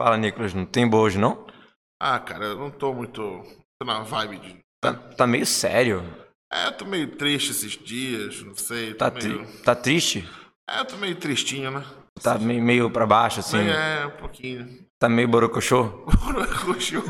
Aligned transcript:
Fala, 0.00 0.16
Nicolas, 0.16 0.54
não 0.54 0.64
tem 0.64 0.86
boa 0.88 1.02
hoje, 1.04 1.18
não? 1.18 1.46
Ah, 2.00 2.18
cara, 2.20 2.44
eu 2.46 2.56
não 2.56 2.70
tô 2.70 2.94
muito 2.94 3.20
tô 3.80 3.84
na 3.86 4.00
vibe 4.02 4.38
de. 4.38 4.56
Tá, 4.80 4.94
tá 4.94 5.26
meio 5.26 5.44
sério. 5.44 6.04
É, 6.52 6.66
eu 6.68 6.72
tô 6.72 6.84
meio 6.84 7.08
triste 7.16 7.50
esses 7.50 7.72
dias, 7.72 8.40
não 8.42 8.54
sei. 8.54 8.94
Tá, 8.94 9.10
meio... 9.10 9.44
tri- 9.44 9.62
tá 9.62 9.74
triste? 9.74 10.28
É, 10.70 10.80
eu 10.80 10.84
tô 10.84 10.96
meio 10.96 11.16
tristinho, 11.16 11.70
né? 11.72 11.84
Tá 12.22 12.38
meio, 12.38 12.62
meio 12.62 12.90
pra 12.90 13.06
baixo, 13.06 13.40
assim? 13.40 13.58
É, 13.68 14.06
um 14.06 14.10
pouquinho. 14.20 14.86
Tá 15.00 15.08
meio 15.08 15.26
borocochô? 15.28 15.82
Roxo. 16.64 17.02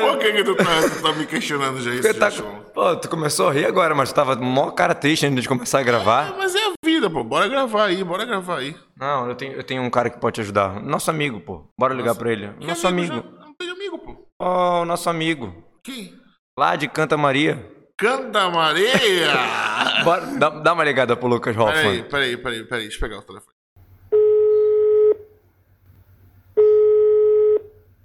Por 0.00 0.18
que, 0.18 0.32
que 0.32 0.44
tu, 0.44 0.54
tá, 0.56 0.64
tu 0.90 1.02
tá 1.02 1.12
me 1.12 1.26
questionando 1.26 1.80
já 1.80 1.94
isso, 1.94 2.14
tá-? 2.18 2.30
Pô, 2.74 2.96
tu 2.96 3.08
começou 3.08 3.48
a 3.48 3.52
rir 3.52 3.64
agora, 3.66 3.94
mas 3.94 4.10
tu 4.12 4.14
tava 4.14 4.36
mó 4.36 4.70
cara 4.70 4.94
triste 4.94 5.24
antes 5.26 5.42
de 5.42 5.48
começar 5.48 5.78
a 5.78 5.82
gravar. 5.82 6.34
mas 6.36 6.54
é 6.54 6.65
pô. 7.10 7.22
Bora 7.24 7.48
gravar 7.48 7.84
aí, 7.86 8.02
bora 8.04 8.24
gravar 8.24 8.58
aí. 8.58 8.76
Não, 8.96 9.28
eu 9.28 9.34
tenho, 9.34 9.52
eu 9.52 9.62
tenho 9.64 9.82
um 9.82 9.90
cara 9.90 10.10
que 10.10 10.18
pode 10.18 10.34
te 10.36 10.40
ajudar. 10.40 10.80
Nosso 10.82 11.10
amigo, 11.10 11.40
pô. 11.40 11.64
Bora 11.78 11.92
ligar 11.94 12.08
Nossa. 12.08 12.18
pra 12.20 12.32
ele. 12.32 12.48
Que 12.54 12.66
Nosso 12.66 12.86
amigo. 12.86 13.14
já? 13.14 13.20
Eu 13.20 13.40
Não 13.46 13.54
tenho 13.54 13.72
amigo, 13.72 13.98
pô. 13.98 14.16
Ó, 14.40 14.82
o 14.82 14.84
nosso 14.84 15.08
amigo. 15.10 15.64
Quem? 15.82 16.14
Lá 16.58 16.76
de 16.76 16.88
Canta 16.88 17.16
Maria. 17.16 17.74
Canta 17.98 18.50
Maria! 18.50 19.32
Bora, 20.04 20.26
dá, 20.38 20.48
dá 20.50 20.72
uma 20.74 20.84
ligada 20.84 21.16
pro 21.16 21.26
Lucas 21.28 21.56
peraí, 21.56 21.68
Hoffman. 21.86 22.04
peraí, 22.10 22.36
peraí, 22.36 22.64
peraí. 22.64 22.82
Deixa 22.88 22.96
eu 22.96 23.00
pegar 23.00 23.18
o 23.18 23.22
telefone. 23.22 23.54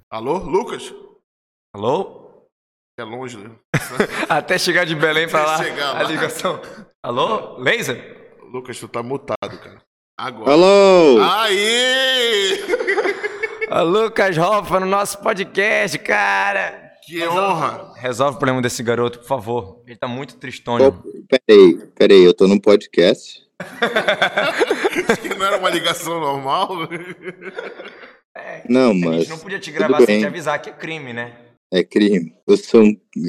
Alô, 0.10 0.38
Lucas? 0.38 0.94
Alô? 1.74 2.46
É 3.00 3.04
longe, 3.04 3.38
né? 3.38 3.52
Até 4.30 4.58
chegar 4.58 4.86
de 4.86 4.96
Belém 4.96 5.28
pra 5.28 5.46
lá. 5.46 5.56
Até 5.56 5.64
chegar 5.66 5.90
a 5.90 5.94
lá. 5.94 6.04
ligação. 6.04 6.62
Alô? 7.04 7.58
Laser? 7.58 8.21
Lucas, 8.52 8.80
tu 8.80 8.88
tá 8.88 9.02
mutado, 9.02 9.58
cara. 9.60 9.82
Agora. 10.18 10.52
Alô! 10.52 11.22
Aí! 11.24 12.60
Ô, 13.72 13.84
Lucas 13.84 14.38
Hoffman 14.38 14.82
no 14.82 14.86
nosso 14.88 15.20
podcast, 15.20 15.98
cara. 16.00 16.92
Que 17.06 17.26
honra! 17.28 17.94
Resolve 17.96 18.36
o 18.36 18.40
problema 18.40 18.62
desse 18.62 18.84
garoto, 18.84 19.20
por 19.20 19.28
favor. 19.28 19.84
Ele 19.88 19.96
tá 19.96 20.08
muito 20.08 20.36
Ô, 20.36 20.38
tristonho. 20.38 21.04
peraí, 21.30 21.78
peraí, 21.96 22.24
eu 22.24 22.34
tô 22.34 22.48
num 22.48 22.60
podcast. 22.60 23.42
Que 25.22 25.30
não 25.30 25.46
era 25.46 25.58
uma 25.58 25.70
ligação 25.70 26.20
normal? 26.20 26.70
Não, 28.68 28.92
A 28.92 28.94
mas 28.94 29.16
gente 29.20 29.30
não 29.30 29.40
podia 29.40 29.60
te 29.60 29.72
gravar 29.72 30.02
sem 30.02 30.20
te 30.20 30.26
avisar 30.26 30.62
que 30.62 30.70
é 30.70 30.74
crime, 30.74 31.14
né? 31.14 31.34
é 31.74 31.84
crime. 31.84 32.34
Vocês 32.46 32.68
são, 32.68 32.84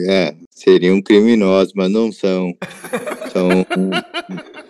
é, 0.08 0.34
seriam 0.50 1.00
criminosos, 1.00 1.72
mas 1.76 1.88
não 1.90 2.10
são. 2.10 2.52
São, 3.32 3.64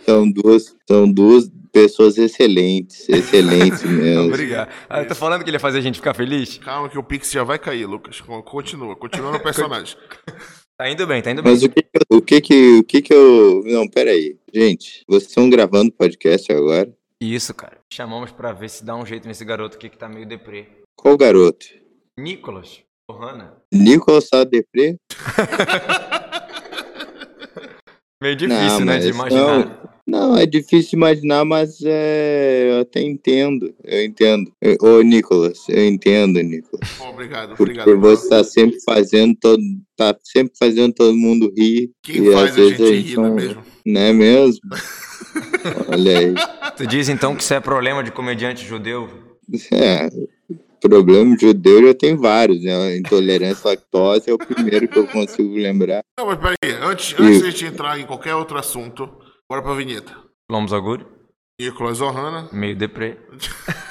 são 0.05 0.31
duas, 0.31 0.75
são 0.89 1.11
duas 1.11 1.51
pessoas 1.73 2.19
excelentes, 2.19 3.09
excelentes 3.09 3.83
mesmo. 3.89 4.27
Obrigado. 4.29 4.69
Ah, 4.89 5.01
eu 5.03 5.09
tô 5.09 5.15
falando 5.15 5.43
que 5.43 5.49
ele 5.51 5.57
ia 5.57 5.61
fazer 5.61 5.79
a 5.79 5.83
gente 5.83 5.97
ficar 5.97 6.15
feliz? 6.15 6.59
Calma 6.59 6.89
que 6.89 6.99
o 6.99 7.03
Pix 7.03 7.31
já 7.31 7.43
vai 7.45 7.59
cair, 7.59 7.87
Lucas. 7.87 8.21
Continua, 8.21 8.95
continua 8.97 9.33
no 9.33 9.41
personagem. 9.43 9.97
Tá 10.79 10.89
indo 10.91 11.07
bem, 11.07 11.23
tá 11.23 11.31
indo 11.31 11.43
bem. 11.43 11.53
Mas 11.53 11.63
o 11.63 11.69
que, 11.69 11.83
que- 11.83 11.99
o 12.11 12.21
que 12.23 12.41
que, 12.41 12.79
o 12.79 12.85
que 12.85 13.03
que 13.03 13.15
eu, 13.15 13.63
não, 13.67 13.89
peraí, 13.89 14.37
gente, 14.53 15.03
vocês 15.09 15.29
estão 15.29 15.49
gravando 15.49 15.93
podcast 15.93 16.51
agora? 16.53 16.93
Isso, 17.21 17.55
cara. 17.55 17.79
Chamamos 17.93 18.33
pra 18.33 18.53
ver 18.53 18.69
se 18.69 18.85
dá 18.85 18.97
um 18.97 19.07
jeito 19.07 19.29
nesse 19.29 19.45
garoto 19.45 19.77
aqui 19.77 19.89
que 19.89 19.97
tá 19.97 20.09
meio 20.09 20.27
deprê. 20.27 20.67
Qual 20.97 21.17
garoto? 21.17 21.67
Nicolas. 22.19 22.81
Ohana. 23.11 23.55
Nicolas 23.73 24.29
tá 24.29 24.43
deprê? 24.45 24.97
Meio 28.23 28.37
difícil, 28.37 28.79
Não, 28.81 28.87
né, 28.87 28.99
de 28.99 29.09
imaginar. 29.09 29.59
Não, 29.59 29.79
é 30.39 30.47
difícil 30.47 30.97
imaginar, 30.97 31.45
mas 31.45 31.79
é, 31.85 32.71
eu 32.73 32.81
até 32.81 33.01
entendo, 33.01 33.73
eu 33.85 34.05
entendo. 34.05 34.53
Eu- 34.61 34.77
Ô, 34.83 35.03
Nicolas, 35.03 35.59
eu 35.69 35.87
entendo, 35.87 36.41
Nicolas. 36.43 36.89
Bom, 36.99 37.11
obrigado, 37.11 37.57
Porque 37.57 37.81
obrigado. 37.81 38.01
você 38.01 38.29
tá 38.29 38.45
sempre 38.45 38.81
fazendo 38.85 39.37
todo, 39.41 39.63
tá 39.97 40.17
sempre 40.25 40.53
fazendo 40.59 40.93
todo 40.93 41.15
mundo 41.17 41.53
rir. 41.57 41.91
Quem 42.03 42.17
e 42.29 42.33
faz 42.33 42.51
às 42.51 42.59
a 42.59 42.61
vezes 42.61 42.77
gente 42.79 43.09
rir, 43.11 43.17
não 43.17 43.25
é 43.25 43.29
não- 43.29 43.35
mesmo? 43.37 43.63
Não 43.87 44.01
é 44.01 44.13
mesmo? 44.13 44.61
Olha 45.89 46.19
aí. 46.19 46.35
Tu 46.77 46.87
diz 46.87 47.09
então 47.09 47.35
que 47.37 47.43
isso 47.43 47.55
é 47.55 47.61
problema 47.61 48.03
de 48.03 48.11
comediante 48.11 48.65
judeu? 48.67 49.09
É, 49.73 50.09
problema 50.81 51.37
judeu 51.39 51.87
já 51.87 51.95
tem 51.95 52.17
vários, 52.17 52.63
né? 52.63 52.97
Intolerância 52.97 53.69
à 53.69 53.71
lactose 53.71 54.31
é 54.31 54.33
o 54.33 54.39
primeiro 54.39 54.89
que 54.89 54.99
eu 54.99 55.07
consigo 55.07 55.55
lembrar. 55.55 56.03
Não, 56.19 56.27
mas 56.27 56.39
peraí, 56.39 56.79
antes, 56.83 57.15
antes 57.19 57.39
de 57.41 57.47
a 57.47 57.51
gente 57.51 57.65
entrar 57.67 57.99
em 58.01 58.05
qualquer 58.07 58.35
outro 58.35 58.59
assunto, 58.59 59.09
bora 59.53 59.61
pra 59.61 59.75
vinheta. 59.75 60.17
Lombos 60.51 60.73
Agudo? 60.73 61.07
Nicolas 61.61 62.01
Ohana, 62.01 62.49
Meio 62.53 62.75
deprê. 62.75 63.19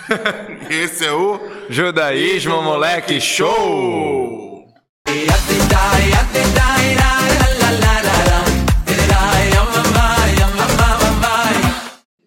esse 0.71 1.05
é 1.05 1.11
o 1.11 1.39
Judaísmo, 1.69 2.63
moleque, 2.63 3.21
show! 3.21 4.65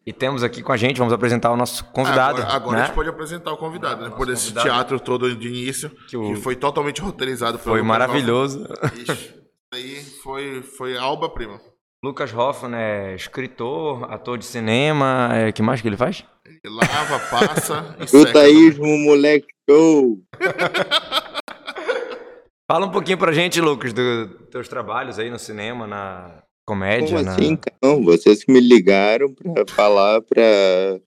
E 0.06 0.12
temos 0.12 0.44
aqui 0.44 0.62
com 0.62 0.70
a 0.70 0.76
gente, 0.76 0.98
vamos 0.98 1.12
apresentar 1.12 1.50
o 1.50 1.56
nosso 1.56 1.84
convidado. 1.86 2.40
Agora, 2.40 2.54
agora 2.54 2.76
né? 2.76 2.82
a 2.82 2.86
gente 2.86 2.94
pode 2.94 3.08
apresentar 3.08 3.52
o 3.52 3.56
convidado, 3.56 4.02
né? 4.02 4.10
Depois 4.10 4.28
desse 4.28 4.44
convidado. 4.52 4.68
teatro 4.68 5.00
todo 5.00 5.34
de 5.34 5.48
início, 5.48 5.90
que, 5.90 6.10
Que 6.10 6.16
o- 6.16 6.36
foi 6.36 6.54
totalmente 6.54 7.00
roteirizado 7.00 7.58
pelo 7.58 7.74
Foi 7.74 7.82
maravilhoso. 7.82 8.64
Isso 8.94 9.34
aí 9.72 10.04
foi, 10.22 10.62
foi 10.62 10.96
alba 10.96 11.28
prima. 11.28 11.58
Lucas 12.04 12.34
Hoffman 12.34 12.76
é 12.76 13.14
escritor, 13.14 14.12
ator 14.12 14.36
de 14.36 14.44
cinema. 14.44 15.30
É, 15.32 15.50
que 15.50 15.62
mais 15.62 15.80
que 15.80 15.88
ele 15.88 15.96
faz? 15.96 16.22
Ele 16.44 16.74
lava, 16.74 17.18
passa 17.30 17.96
e 18.46 19.06
moleque, 19.06 19.46
show! 19.66 20.18
Fala 22.70 22.84
um 22.84 22.90
pouquinho 22.90 23.16
pra 23.16 23.32
gente, 23.32 23.58
Lucas, 23.58 23.94
dos 23.94 24.28
teus 24.50 24.68
trabalhos 24.68 25.18
aí 25.18 25.30
no 25.30 25.38
cinema, 25.38 25.86
na 25.86 26.42
comédia. 26.66 27.16
Como 27.16 27.22
na... 27.22 27.32
assim? 27.32 27.58
Não, 27.82 28.04
vocês 28.04 28.44
que 28.44 28.52
me 28.52 28.60
ligaram 28.60 29.32
pra 29.32 29.64
falar, 29.66 30.20
pra 30.20 30.42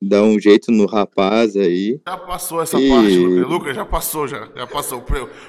dar 0.01 0.23
um 0.23 0.39
jeito 0.39 0.71
no 0.71 0.87
rapaz 0.87 1.55
aí. 1.55 2.01
Já 2.07 2.17
passou 2.17 2.59
essa 2.59 2.79
Ih. 2.79 2.89
parte, 2.89 3.19
Lucas. 3.19 3.51
Lucas, 3.51 3.75
já 3.75 3.85
passou, 3.85 4.27
já. 4.27 4.49
Já 4.55 4.65
passou. 4.65 5.05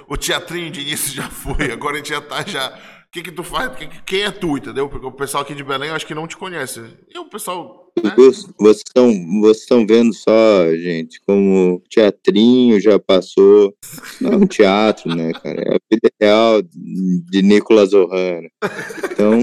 O 0.07 0.17
teatrinho 0.19 0.71
de 0.71 0.83
início 0.83 1.15
já 1.15 1.31
foi. 1.31 1.73
Agora 1.73 1.95
a 1.95 1.99
gente 1.99 2.11
já 2.11 2.21
tá 2.21 2.45
já. 2.47 2.98
O 3.09 3.11
que 3.11 3.23
que 3.23 3.33
tu 3.33 3.43
faz? 3.43 3.75
Que- 3.75 3.87
que- 3.87 4.03
Quem 4.05 4.23
é 4.23 4.31
tu, 4.31 4.59
entendeu? 4.59 4.87
Porque 4.89 5.07
o 5.07 5.11
pessoal 5.13 5.43
aqui 5.43 5.55
de 5.55 5.65
Belém 5.65 5.89
eu 5.89 5.95
acho 5.95 6.07
que 6.07 6.15
não 6.15 6.27
te 6.27 6.37
conhece. 6.37 6.83
E 7.13 7.19
o 7.19 7.25
pessoal. 7.25 7.91
Né? 8.05 8.13
Vocês 8.15 8.83
estão 8.87 9.41
vocês 9.41 9.87
vendo 9.89 10.13
só, 10.13 10.71
gente, 10.77 11.19
como 11.27 11.83
teatrinho 11.91 12.79
já 12.79 12.99
passou. 12.99 13.75
Não 14.21 14.33
é 14.33 14.37
um 14.37 14.47
teatro, 14.47 15.15
né, 15.17 15.33
cara? 15.33 15.59
É 15.63 15.75
a 15.75 15.79
vida 15.91 16.11
real 16.21 16.61
de 16.63 17.43
Nicolas 17.43 17.95
Ohana. 17.95 18.49
Então, 19.11 19.39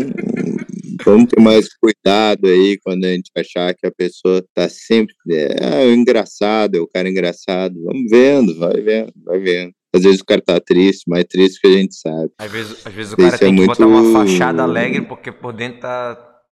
vamos 1.03 1.29
ter 1.29 1.41
mais 1.41 1.67
cuidado 1.75 2.47
aí 2.47 2.77
quando 2.83 3.03
a 3.05 3.09
gente 3.13 3.31
achar 3.35 3.73
que 3.73 3.85
a 3.87 3.91
pessoa 3.91 4.45
tá 4.53 4.69
sempre. 4.69 5.15
É, 5.27 5.81
é 5.85 5.91
engraçado, 5.93 6.75
é 6.75 6.79
o 6.79 6.87
cara 6.87 7.09
engraçado. 7.09 7.83
Vamos 7.83 8.09
vendo, 8.11 8.57
vai 8.59 8.79
vendo, 8.79 9.11
vai 9.25 9.39
vendo. 9.39 9.73
Às 9.95 10.03
vezes 10.03 10.19
o 10.21 10.25
cara 10.25 10.41
tá 10.41 10.59
triste, 10.59 11.09
mais 11.09 11.23
triste 11.25 11.59
que 11.61 11.67
a 11.67 11.71
gente 11.71 11.95
sabe. 11.95 12.31
Às 12.37 12.51
vezes, 12.51 12.85
às 12.85 12.93
vezes 12.93 13.13
o 13.13 13.17
cara 13.17 13.35
é 13.35 13.37
tem 13.37 13.49
que 13.49 13.55
muito- 13.55 13.67
botar 13.69 13.87
uma 13.87 14.11
fachada 14.11 14.63
alegre 14.63 15.01
porque 15.03 15.31
por 15.31 15.53
dentro 15.53 15.79
tá, 15.81 16.15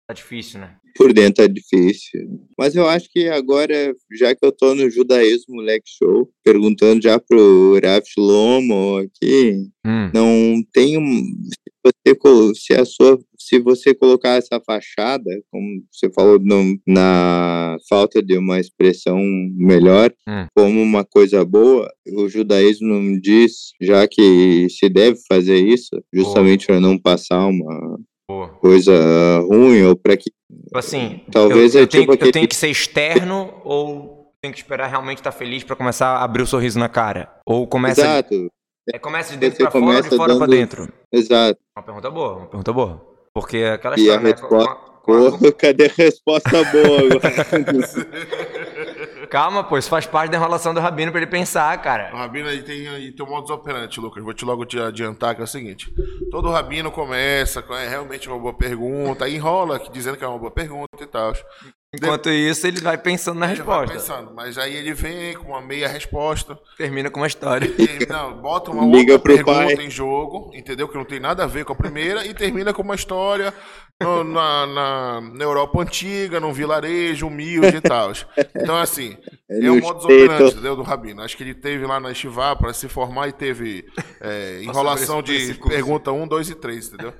tá 0.09 0.15
difícil, 0.15 0.61
né? 0.61 0.77
Por 0.97 1.13
dentro 1.13 1.45
é 1.45 1.49
difícil. 1.49 2.21
Mas 2.59 2.75
eu 2.75 2.89
acho 2.89 3.09
que 3.13 3.29
agora, 3.29 3.95
já 4.19 4.35
que 4.35 4.45
eu 4.45 4.53
tô 4.53 4.75
no 4.75 4.89
Judaísmo 4.91 5.57
Moleque 5.57 5.89
Show, 5.99 6.31
perguntando 6.45 7.03
já 7.03 7.19
pro 7.19 7.79
Rav 7.83 8.03
Shlomo 8.07 8.97
aqui, 8.99 9.67
Hum. 9.87 10.11
não 10.15 10.63
tem 10.73 10.99
um. 10.99 11.23
Se 11.85 11.93
você, 12.15 12.55
se, 12.55 12.75
a 12.75 12.85
sua, 12.85 13.19
se 13.39 13.59
você 13.61 13.95
colocar 13.95 14.31
essa 14.37 14.61
fachada, 14.61 15.31
como 15.53 15.83
você 15.93 16.11
falou 16.13 16.39
no- 16.41 16.77
na 16.87 17.77
falta 17.89 18.21
de 18.21 18.37
uma 18.37 18.59
expressão 18.59 19.19
melhor, 19.57 20.13
Hum. 20.29 20.47
como 20.57 20.83
uma 20.83 21.05
coisa 21.05 21.45
boa, 21.45 21.89
o 22.09 22.29
judaísmo 22.29 23.21
diz, 23.21 23.73
já 23.81 24.09
que 24.09 24.67
se 24.71 24.89
deve 24.89 25.19
fazer 25.29 25.59
isso, 25.59 25.91
justamente 26.13 26.67
para 26.67 26.81
não 26.81 26.99
passar 26.99 27.47
uma. 27.47 27.99
Coisa 28.61 28.93
ruim 29.49 29.83
ou 29.85 29.97
para 29.97 30.17
que 30.17 30.31
Tipo 30.65 30.79
assim, 30.79 31.21
Talvez 31.31 31.75
eu, 31.75 31.81
é 31.81 31.85
eu 31.85 31.87
tenho, 31.89 32.03
tipo 32.03 32.13
eu 32.13 32.15
aquele- 32.17 32.33
tenho 32.33 32.49
que 32.49 32.57
ser 32.57 32.69
externo 32.69 33.55
ou 33.65 34.33
tenho 34.41 34.53
que 34.53 34.61
esperar 34.61 34.89
realmente 34.89 35.19
estar 35.19 35.33
feliz 35.33 35.63
pra 35.65 35.77
começar 35.77 36.09
a 36.09 36.25
abrir 36.25 36.43
o 36.43 36.47
sorriso 36.47 36.79
na 36.79 36.89
cara? 36.89 37.31
Ou 37.47 37.67
começa, 37.67 38.01
Exato, 38.01 38.51
é, 38.93 38.99
começa 38.99 39.33
de 39.33 39.39
dentro 39.39 39.59
pra 39.59 39.71
fora 39.71 40.03
de 40.03 40.09
fora 40.11 40.37
pra 40.37 40.47
dando- 40.47 40.51
dentro? 40.51 40.93
exato. 41.13 41.59
Uma 41.77 41.83
pergunta 41.85 42.11
boa, 42.11 42.37
uma 42.37 42.47
pergunta 42.47 42.73
boa. 42.73 43.07
Porque 43.35 43.59
aquela 43.59 43.97
E 43.97 44.01
história, 44.03 44.21
a 44.21 44.23
né? 44.23 44.31
resposta- 44.31 44.71
a- 44.71 44.75
com 44.75 45.13
a- 45.27 45.31
Pô, 45.33 45.53
cadê 45.53 45.87
a 45.87 45.93
resposta 45.97 46.51
boa 46.51 46.99
agora? 47.07 48.76
Calma, 49.27 49.65
pô, 49.65 49.77
isso 49.77 49.89
faz 49.89 50.07
parte 50.07 50.31
da 50.31 50.37
enrolação 50.39 50.73
do 50.73 50.81
Rabino 50.81 51.11
pra 51.11 51.21
ele 51.21 51.31
pensar, 51.31 51.77
O 51.79 51.83
cara. 51.83 52.11
rabino 52.17 52.49
aí 52.49 52.63
tem, 52.63 52.89
aí 52.89 53.13
tem 53.13 53.27
um 53.27 53.29
modus 53.29 53.51
operandi, 53.51 54.01
Lucas. 54.01 54.23
Vou 54.23 54.33
te 54.33 54.45
logo 54.45 54.65
te 54.65 54.79
adiantar 54.81 55.35
que 55.35 55.41
é 55.41 55.45
o 55.45 55.47
seguinte: 55.47 55.93
todo 56.31 56.51
rabino 56.51 56.91
começa 56.91 57.63
com 57.63 57.75
é 57.75 57.89
realmente 57.89 58.29
uma 58.29 58.39
boa 58.39 58.55
pergunta, 58.55 59.25
aí 59.25 59.37
enrola 59.37 59.81
dizendo 59.93 60.17
que 60.17 60.25
é 60.25 60.29
uma 60.29 60.39
boa 60.39 60.51
pergunta 60.51 61.03
e 61.03 61.07
tal. 61.07 61.33
Enquanto 61.95 62.29
isso, 62.29 62.67
ele 62.67 62.81
vai 62.81 62.99
pensando 62.99 63.39
na 63.39 63.51
Ele 63.51 63.63
vai 63.63 63.87
resposta. 63.87 63.95
pensando, 64.15 64.35
mas 64.35 64.59
aí 64.59 64.75
ele 64.77 64.93
vem 64.93 65.35
com 65.35 65.49
uma 65.53 65.63
meia 65.63 65.89
resposta. 65.89 66.59
Termina 66.77 67.09
com 67.11 67.21
uma 67.21 67.27
história. 67.27 67.71
Não, 68.09 68.37
bota 68.43 68.71
uma 68.71 68.85
Liga 68.85 69.15
outra 69.15 69.33
pergunta 69.35 69.75
pai. 69.77 69.87
em 69.87 69.89
jogo, 69.91 70.51
entendeu? 70.55 70.89
Que 70.89 70.97
não 70.97 71.05
tem 71.07 71.21
nada 71.21 71.45
a 71.45 71.47
ver 71.47 71.65
com 71.65 71.73
a 71.73 71.77
primeira, 71.77 72.27
e 72.27 72.35
termina 72.35 72.75
com 72.75 72.83
uma 72.83 72.95
história 72.97 73.55
no- 74.03 74.25
na, 74.25 74.67
na, 74.67 75.21
na 75.23 75.45
Europa 75.45 75.81
antiga, 75.81 76.39
num 76.39 76.53
vilarejo 76.53 77.29
humilde 77.29 77.77
e 77.77 77.81
tal. 77.81 78.13
Então, 78.55 78.77
assim, 78.77 79.17
é 79.49 79.71
o 79.71 79.77
no 79.77 79.81
modus 79.81 80.03
Statel. 80.03 80.25
operandi, 80.25 80.53
entendeu? 80.53 80.77
Do 80.77 80.83
Rabino. 80.83 81.23
Acho 81.23 81.37
que 81.37 81.45
ele 81.45 81.55
teve 81.55 81.87
lá 81.87 81.99
na 81.99 82.11
Estivá 82.11 82.55
para 82.57 82.75
se 82.75 82.89
formar 82.89 83.29
e 83.29 83.33
teve 83.33 83.87
é, 84.21 84.61
enrolação 84.63 85.23
por 85.23 85.33
de 85.33 85.55
pergunta 85.55 86.13
1, 86.13 86.29
2 86.29 86.51
e 86.51 86.55
3, 86.57 86.89
entendeu? 86.89 87.15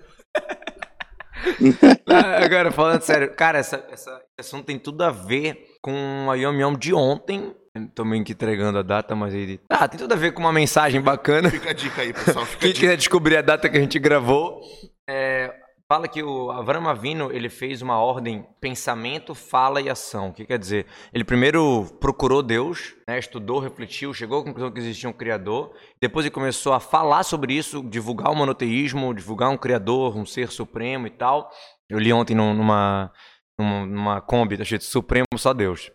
Agora, 2.45 2.71
falando 2.71 3.03
sério, 3.03 3.35
cara, 3.35 3.59
essa, 3.59 3.85
essa, 3.91 4.11
esse 4.39 4.49
assunto 4.49 4.67
tem 4.67 4.79
tudo 4.79 5.03
a 5.03 5.11
ver 5.11 5.77
com 5.81 6.29
a 6.31 6.35
Yom 6.35 6.55
Yom 6.55 6.75
de 6.75 6.95
ontem. 6.95 7.55
Tô 7.95 8.05
meio 8.05 8.25
que 8.25 8.33
entregando 8.33 8.79
a 8.79 8.83
data, 8.83 9.15
mas 9.15 9.35
ele. 9.35 9.61
Ah, 9.69 9.87
tem 9.87 9.99
tudo 9.99 10.13
a 10.13 10.17
ver 10.17 10.33
com 10.33 10.41
uma 10.41 10.53
mensagem 10.53 11.01
bacana. 11.01 11.51
Fica 11.51 11.71
a 11.71 11.75
dica 11.75 12.01
aí, 12.01 12.13
pessoal. 12.13 12.47
Quem 12.59 12.73
quiser 12.73 12.97
descobrir 12.97 13.37
a 13.37 13.43
data 13.43 13.69
que 13.69 13.77
a 13.77 13.81
gente 13.81 13.99
gravou, 13.99 14.61
é, 15.09 15.53
fala 15.89 16.09
que 16.09 16.23
o 16.23 16.51
Avram 16.51 16.89
Avino 16.89 17.31
ele 17.33 17.49
fez 17.49 17.81
uma 17.83 17.99
ordem 17.99 18.45
pensamento, 18.61 19.35
fala 19.35 19.81
e 19.81 19.89
ação. 19.89 20.29
O 20.29 20.33
que 20.33 20.45
quer 20.45 20.59
dizer? 20.59 20.87
Ele 21.13 21.25
primeiro 21.25 21.87
procurou 22.01 22.43
Deus, 22.43 22.95
né, 23.09 23.19
estudou, 23.19 23.59
refletiu, 23.61 24.13
chegou 24.13 24.41
à 24.41 24.45
conclusão 24.45 24.71
que 24.71 24.79
existia 24.81 25.09
um 25.09 25.13
Criador. 25.13 25.73
Depois 26.01 26.27
ele 26.27 26.35
começou 26.35 26.73
a 26.73 26.81
falar 26.81 27.23
sobre 27.23 27.55
isso, 27.55 27.83
divulgar 27.83 28.31
o 28.33 28.35
monoteísmo, 28.37 29.15
divulgar 29.15 29.51
um 29.51 29.57
Criador, 29.57 30.17
um 30.17 30.27
ser 30.27 30.51
supremo 30.51 31.07
e 31.07 31.11
tal. 31.11 31.51
Eu 31.89 31.99
li 31.99 32.13
ontem 32.13 32.35
num- 32.35 32.55
numa, 32.55 33.13
numa, 33.59 33.87
numa 33.87 34.21
Kombi, 34.21 34.57
tá 34.59 34.65
cheio 34.65 34.79
de 34.81 34.85
Supremo, 34.85 35.25
só 35.37 35.53
Deus. 35.55 35.91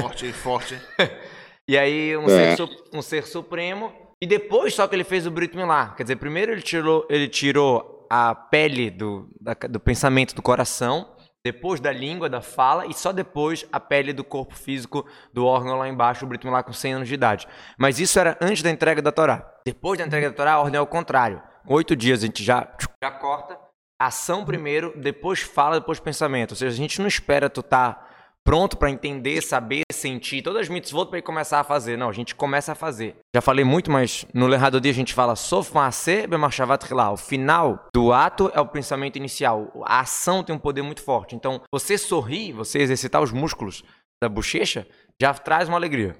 Forte, 0.00 0.32
forte. 0.32 0.78
E 1.68 1.78
aí, 1.78 2.16
um, 2.16 2.24
É. 2.28 2.56
ser, 2.56 2.68
um 2.92 3.00
ser 3.00 3.24
supremo. 3.28 3.92
E 4.20 4.26
depois 4.26 4.74
só 4.74 4.88
que 4.88 4.96
ele 4.96 5.04
fez 5.04 5.24
o 5.24 5.30
Brit 5.30 5.56
Milá. 5.56 5.94
Quer 5.96 6.02
dizer, 6.02 6.16
primeiro 6.16 6.50
ele 6.50 6.62
tirou, 6.62 7.06
ele 7.08 7.28
tirou 7.28 7.99
a 8.10 8.34
pele 8.34 8.90
do, 8.90 9.30
da- 9.40 9.54
do 9.68 9.78
pensamento 9.78 10.34
do 10.34 10.42
coração, 10.42 11.14
depois 11.44 11.80
da 11.80 11.90
língua, 11.92 12.28
da 12.28 12.42
fala, 12.42 12.84
e 12.86 12.92
só 12.92 13.12
depois 13.12 13.64
a 13.72 13.78
pele 13.80 14.12
do 14.12 14.22
corpo 14.24 14.54
físico 14.54 15.06
do 15.32 15.46
órgão 15.46 15.78
lá 15.78 15.88
embaixo, 15.88 16.24
o 16.24 16.28
Brit 16.28 16.44
Milá 16.44 16.62
com 16.62 16.72
100 16.72 16.94
anos 16.94 17.08
de 17.08 17.14
idade. 17.14 17.46
Mas 17.78 17.98
isso 18.00 18.18
era 18.18 18.36
antes 18.42 18.62
da 18.62 18.70
entrega 18.70 19.00
da 19.00 19.10
Torá. 19.12 19.48
Depois 19.64 19.98
da 19.98 20.04
entrega 20.04 20.28
da 20.28 20.36
Torá, 20.36 20.52
a 20.54 20.60
ordem 20.60 20.76
é 20.76 20.80
o 20.82 20.86
contrário. 20.86 21.40
Oito 21.66 21.94
dias 21.96 22.22
a 22.22 22.26
gente 22.26 22.42
já, 22.42 22.68
já 23.02 23.10
corta. 23.12 23.56
Ação 23.98 24.44
primeiro, 24.44 24.92
depois 24.98 25.40
fala, 25.40 25.78
depois 25.78 26.00
pensamento. 26.00 26.50
Ou 26.52 26.56
seja, 26.56 26.72
a 26.74 26.76
gente 26.76 27.00
não 27.00 27.06
espera 27.06 27.48
tu 27.48 27.62
tá 27.62 28.06
pronto 28.44 28.76
pra 28.76 28.90
entender, 28.90 29.42
saber, 29.42 29.82
sentir 29.92 30.42
todas 30.42 30.62
as 30.62 30.68
mitzvot 30.68 31.14
ir 31.14 31.22
começar 31.22 31.60
a 31.60 31.64
fazer. 31.64 31.96
Não, 31.96 32.08
a 32.08 32.12
gente 32.12 32.34
começa 32.34 32.72
a 32.72 32.74
fazer. 32.74 33.16
Já 33.34 33.40
falei 33.40 33.64
muito, 33.64 33.90
mas 33.90 34.26
no 34.34 34.46
Lerrado 34.46 34.80
Dia 34.80 34.92
a 34.92 34.94
gente 34.94 35.14
fala 35.14 35.36
Sof 35.36 35.74
Maaseh 35.74 36.26
B'Marshavat. 36.26 36.84
O 37.12 37.16
final 37.16 37.88
do 37.94 38.12
ato 38.12 38.50
é 38.54 38.60
o 38.60 38.66
pensamento 38.66 39.16
inicial. 39.16 39.70
A 39.84 40.00
ação 40.00 40.42
tem 40.42 40.54
um 40.54 40.58
poder 40.58 40.82
muito 40.82 41.02
forte. 41.02 41.34
Então, 41.34 41.60
você 41.70 41.96
sorrir, 41.96 42.52
você 42.52 42.78
exercitar 42.78 43.22
os 43.22 43.32
músculos 43.32 43.82
da 44.22 44.28
bochecha, 44.28 44.86
já 45.20 45.32
traz 45.34 45.68
uma 45.68 45.76
alegria. 45.76 46.16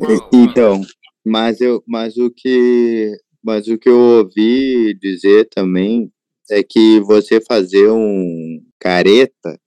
Então, 0.32 0.80
mas 1.24 1.60
eu, 1.60 1.82
mas 1.86 2.16
o 2.16 2.30
que, 2.30 3.16
mas 3.42 3.66
o 3.68 3.78
que 3.78 3.88
eu 3.88 3.98
ouvi 3.98 4.94
dizer 5.00 5.48
também 5.48 6.10
é 6.50 6.62
que 6.62 7.00
você 7.00 7.40
fazer 7.40 7.90
um 7.90 8.60
careta 8.78 9.58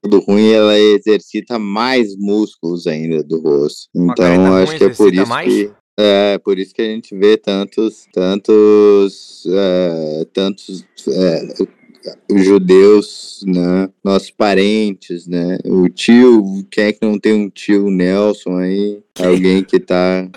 tudo 0.00 0.20
ruim, 0.20 0.50
ela 0.50 0.78
exercita 0.78 1.58
mais 1.58 2.16
músculos 2.16 2.86
ainda 2.86 3.22
do 3.22 3.40
rosto. 3.40 3.88
Então, 3.94 4.26
ruim 4.26 4.56
acho 4.56 4.76
que 4.76 4.84
é 4.84 4.88
por 4.90 5.12
isso 5.12 5.28
mais? 5.28 5.52
que 5.52 5.72
é 5.96 6.38
por 6.38 6.58
isso 6.58 6.74
que 6.74 6.82
a 6.82 6.86
gente 6.86 7.14
vê 7.16 7.36
tantos, 7.36 8.06
tantos, 8.12 9.44
é, 9.46 10.26
tantos 10.32 10.84
é, 11.08 11.48
judeus, 12.30 13.42
né? 13.46 13.88
Nossos 14.02 14.30
parentes, 14.30 15.26
né? 15.26 15.58
O 15.64 15.88
tio, 15.88 16.64
quem 16.70 16.84
é 16.84 16.92
que 16.92 16.98
não 17.04 17.18
tem 17.18 17.32
um 17.32 17.48
tio 17.50 17.90
Nelson 17.90 18.56
aí? 18.58 19.00
Alguém 19.18 19.62
que 19.64 19.78
tá 19.80 20.28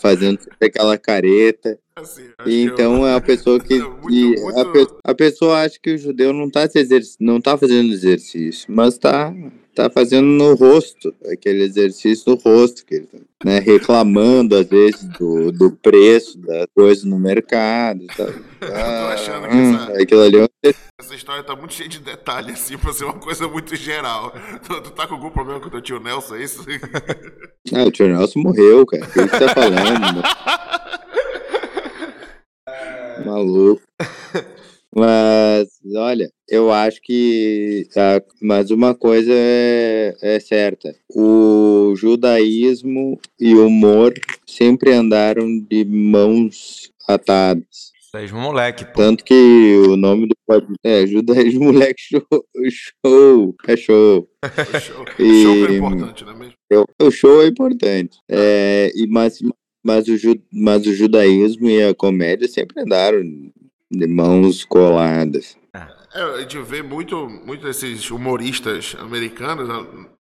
fazendo 0.00 0.38
aquela 0.60 0.98
careta. 0.98 1.78
assim, 1.96 2.22
E 2.46 2.50
que 2.50 2.62
então 2.64 3.06
é 3.06 3.14
a 3.14 3.20
pessoa 3.22 3.60
que. 3.60 3.78
Muito- 3.78 4.00
muito- 4.42 4.58
A, 4.58 4.64
pe- 4.72 4.86
a 5.04 5.14
pessoa 5.14 5.60
acha 5.62 5.78
que 5.82 5.94
o 5.94 5.98
judeu 5.98 6.32
não 6.32 6.50
tá, 6.50 6.68
se 6.68 6.78
exerc- 6.78 7.16
não 7.20 7.40
tá 7.40 7.56
fazendo 7.56 7.92
exercício, 7.92 8.66
mas 8.68 8.98
tá, 8.98 9.34
tá 9.74 9.88
fazendo 9.90 10.26
no 10.26 10.54
rosto, 10.54 11.14
aquele 11.30 11.62
exercício 11.64 12.24
no 12.30 12.36
rosto, 12.36 12.84
que 12.84 12.94
ele 12.96 13.06
tá, 13.06 13.18
né, 13.44 13.58
reclamando 13.58 14.56
às 14.56 14.66
vezes 14.68 15.04
do, 15.18 15.50
do 15.52 15.72
preço 15.72 16.38
da 16.38 16.66
coisa 16.74 17.06
no 17.08 17.18
mercado. 17.18 18.06
Tá, 18.08 18.26
achando 19.12 19.48
que 19.48 19.56
hum, 19.56 19.74
essa- 19.74 20.02
aquilo 20.02 20.22
ali 20.22 20.36
é 20.38 20.44
um 20.44 20.48
Essa 21.00 21.14
história 21.14 21.42
tá 21.42 21.56
muito 21.56 21.72
cheia 21.74 21.88
de 21.88 21.98
detalhes, 22.00 22.54
assim, 22.54 22.76
pra 22.78 22.92
ser 22.92 23.04
uma 23.04 23.14
coisa 23.18 23.48
muito 23.48 23.74
geral. 23.74 24.32
Tu, 24.66 24.80
tu 24.82 24.90
tá 24.90 25.06
com 25.06 25.14
algum 25.14 25.30
problema 25.30 25.60
com 25.60 25.68
o 25.68 25.70
teu 25.70 25.80
tio 25.82 25.98
Nelson, 26.00 26.36
é 26.36 26.42
isso? 26.44 26.64
Ah, 27.74 27.84
o 27.84 27.90
tio 27.92 28.08
Nelson 28.08 28.40
morreu, 28.40 28.84
cara. 28.84 29.04
O 29.04 29.06
que 29.06 29.20
você 29.20 29.38
tá 29.38 29.54
falando? 29.54 30.22
Maluco. 33.24 33.82
Mas, 34.94 35.68
olha, 35.96 36.30
eu 36.48 36.70
acho 36.70 37.00
que. 37.02 37.86
ah, 37.96 38.22
mas 38.40 38.70
uma 38.70 38.94
coisa 38.94 39.32
é, 39.34 40.14
é 40.20 40.38
certa: 40.40 40.94
o 41.14 41.94
judaísmo 41.96 43.18
e 43.40 43.54
o 43.54 43.66
humor 43.66 44.12
sempre 44.46 44.92
andaram 44.92 45.46
de 45.60 45.84
mãos 45.84 46.90
atadas. 47.08 47.90
Mesmo 48.14 48.40
moleque, 48.40 48.84
pô. 48.84 48.92
Tanto 48.92 49.24
que 49.24 49.34
o 49.88 49.96
nome 49.96 50.26
do 50.26 50.36
podcast 50.46 50.76
é 50.84 51.06
Judaísmo 51.06 51.72
Moleque 51.72 51.98
Show. 51.98 52.26
Show. 52.70 53.56
É 53.66 53.74
show. 53.74 54.28
O 54.44 54.44
show, 54.78 55.04
E- 55.18 55.42
show 55.42 55.66
é 55.66 55.76
importante, 55.78 56.24
não 56.26 56.32
é 56.32 56.36
mesmo? 56.36 56.54
O 57.00 57.10
show 57.10 57.42
é 57.42 57.46
importante. 57.46 58.18
É, 58.28 58.92
e, 58.94 59.06
mas, 59.06 59.38
mas, 59.82 60.06
o, 60.08 60.16
ju- 60.18 60.42
mas 60.52 60.86
o 60.86 60.92
judaísmo 60.92 61.70
e 61.70 61.82
a 61.82 61.94
comédia 61.94 62.46
sempre 62.48 62.82
andaram 62.82 63.22
de 63.92 64.06
mãos 64.06 64.64
coladas. 64.64 65.56
É, 66.14 66.22
a 66.22 66.40
gente 66.40 66.58
vê 66.58 66.82
muito, 66.82 67.28
muito 67.28 67.64
desses 67.64 68.10
humoristas 68.10 68.96
americanos, 68.98 69.66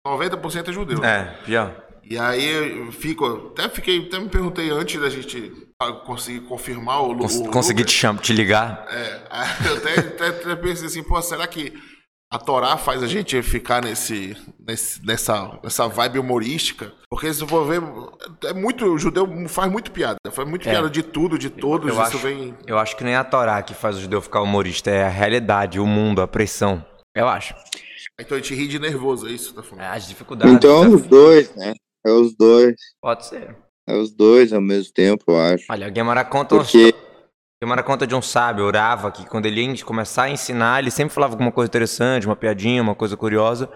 90% 0.06 0.68
é 0.68 0.72
judeu. 0.72 1.04
É, 1.04 1.36
pior. 1.44 1.84
E 2.04 2.18
aí 2.18 2.46
eu 2.46 2.90
fico, 2.90 3.52
até 3.52 3.68
fiquei, 3.68 4.06
até 4.06 4.18
me 4.18 4.28
perguntei 4.28 4.70
antes 4.70 4.98
da 5.00 5.10
gente 5.10 5.52
ah, 5.80 5.92
conseguir 5.92 6.40
confirmar 6.40 7.02
o, 7.02 7.16
Cons 7.16 7.36
o 7.36 7.50
consegui 7.50 7.84
te, 7.84 7.92
cham 7.92 8.16
te 8.16 8.32
ligar. 8.32 8.86
É, 8.90 9.22
eu 9.68 9.76
até, 9.76 10.00
até, 10.00 10.26
até 10.28 10.56
pensei 10.56 10.86
assim, 10.86 11.02
pô, 11.02 11.20
será 11.20 11.46
que 11.46 11.72
a 12.30 12.38
Torá 12.38 12.76
faz 12.76 13.02
a 13.02 13.06
gente 13.06 13.40
ficar 13.42 13.82
nesse, 13.82 14.36
nesse, 14.58 15.04
nessa, 15.04 15.58
nessa 15.62 15.88
vibe 15.88 16.18
humorística? 16.18 16.92
Porque 17.10 17.32
se 17.32 17.46
for 17.46 17.64
ver, 17.66 17.80
é 18.44 18.52
muito, 18.52 18.84
o 18.84 18.98
judeu 18.98 19.26
faz 19.48 19.70
muito 19.72 19.90
piada, 19.90 20.18
faz 20.30 20.46
muito 20.48 20.68
É. 20.68 20.72
piada 20.72 20.90
de 20.90 21.02
tudo, 21.02 21.38
de 21.38 21.48
todos, 21.48 21.88
Eu 21.88 21.94
isso 21.94 22.02
acho, 22.02 22.18
vem... 22.18 22.54
eu 22.66 22.78
acho 22.78 22.96
que 22.96 23.04
nem 23.04 23.14
a 23.14 23.24
Torá 23.24 23.62
que 23.62 23.72
faz 23.74 23.96
o 23.96 24.00
judeu 24.00 24.20
ficar 24.20 24.42
humorista, 24.42 24.90
é 24.90 25.04
a 25.04 25.08
realidade, 25.08 25.80
o 25.80 25.86
mundo, 25.86 26.20
a 26.20 26.28
pressão. 26.28 26.84
Eu 27.16 27.26
acho. 27.26 27.54
Então 28.20 28.36
a 28.36 28.40
gente 28.40 28.54
ri 28.54 28.68
de 28.68 28.78
nervoso, 28.78 29.26
é 29.28 29.30
isso 29.30 29.50
que 29.50 29.56
tá 29.56 29.62
falando? 29.62 29.84
É, 29.84 29.88
As 29.88 30.06
dificuldades. 30.08 30.52
Então, 30.54 30.82
né? 30.84 30.88
os 30.90 31.02
dois, 31.02 31.54
né? 31.56 31.72
É 32.06 32.10
os 32.10 32.36
dois. 32.36 32.74
Pode 33.00 33.26
ser. 33.26 33.56
É 33.88 33.94
os 33.96 34.10
dois 34.12 34.52
ao 34.52 34.60
mesmo 34.60 34.92
tempo, 34.92 35.24
eu 35.28 35.40
acho. 35.40 35.64
Olha, 35.70 35.86
a 35.86 35.90
Guemara 35.90 36.24
conta, 36.24 36.56
uma 36.56 36.64
Histó- 37.58 37.66
Guemara 37.66 37.82
conta 37.82 38.06
de 38.06 38.14
um 38.14 38.22
sábio, 38.22 38.64
orava, 38.64 39.10
que 39.10 39.26
quando 39.26 39.46
ele 39.46 39.60
ia 39.62 39.84
começar 39.84 40.24
a 40.24 40.30
ensinar, 40.30 40.78
ele 40.80 40.90
sempre 40.90 41.12
falava 41.14 41.34
alguma 41.34 41.52
coisa 41.52 41.68
interessante, 41.68 42.26
uma 42.26 42.36
piadinha, 42.36 42.82
uma 42.82 42.94
coisa 42.94 43.16
curiosa, 43.16 43.68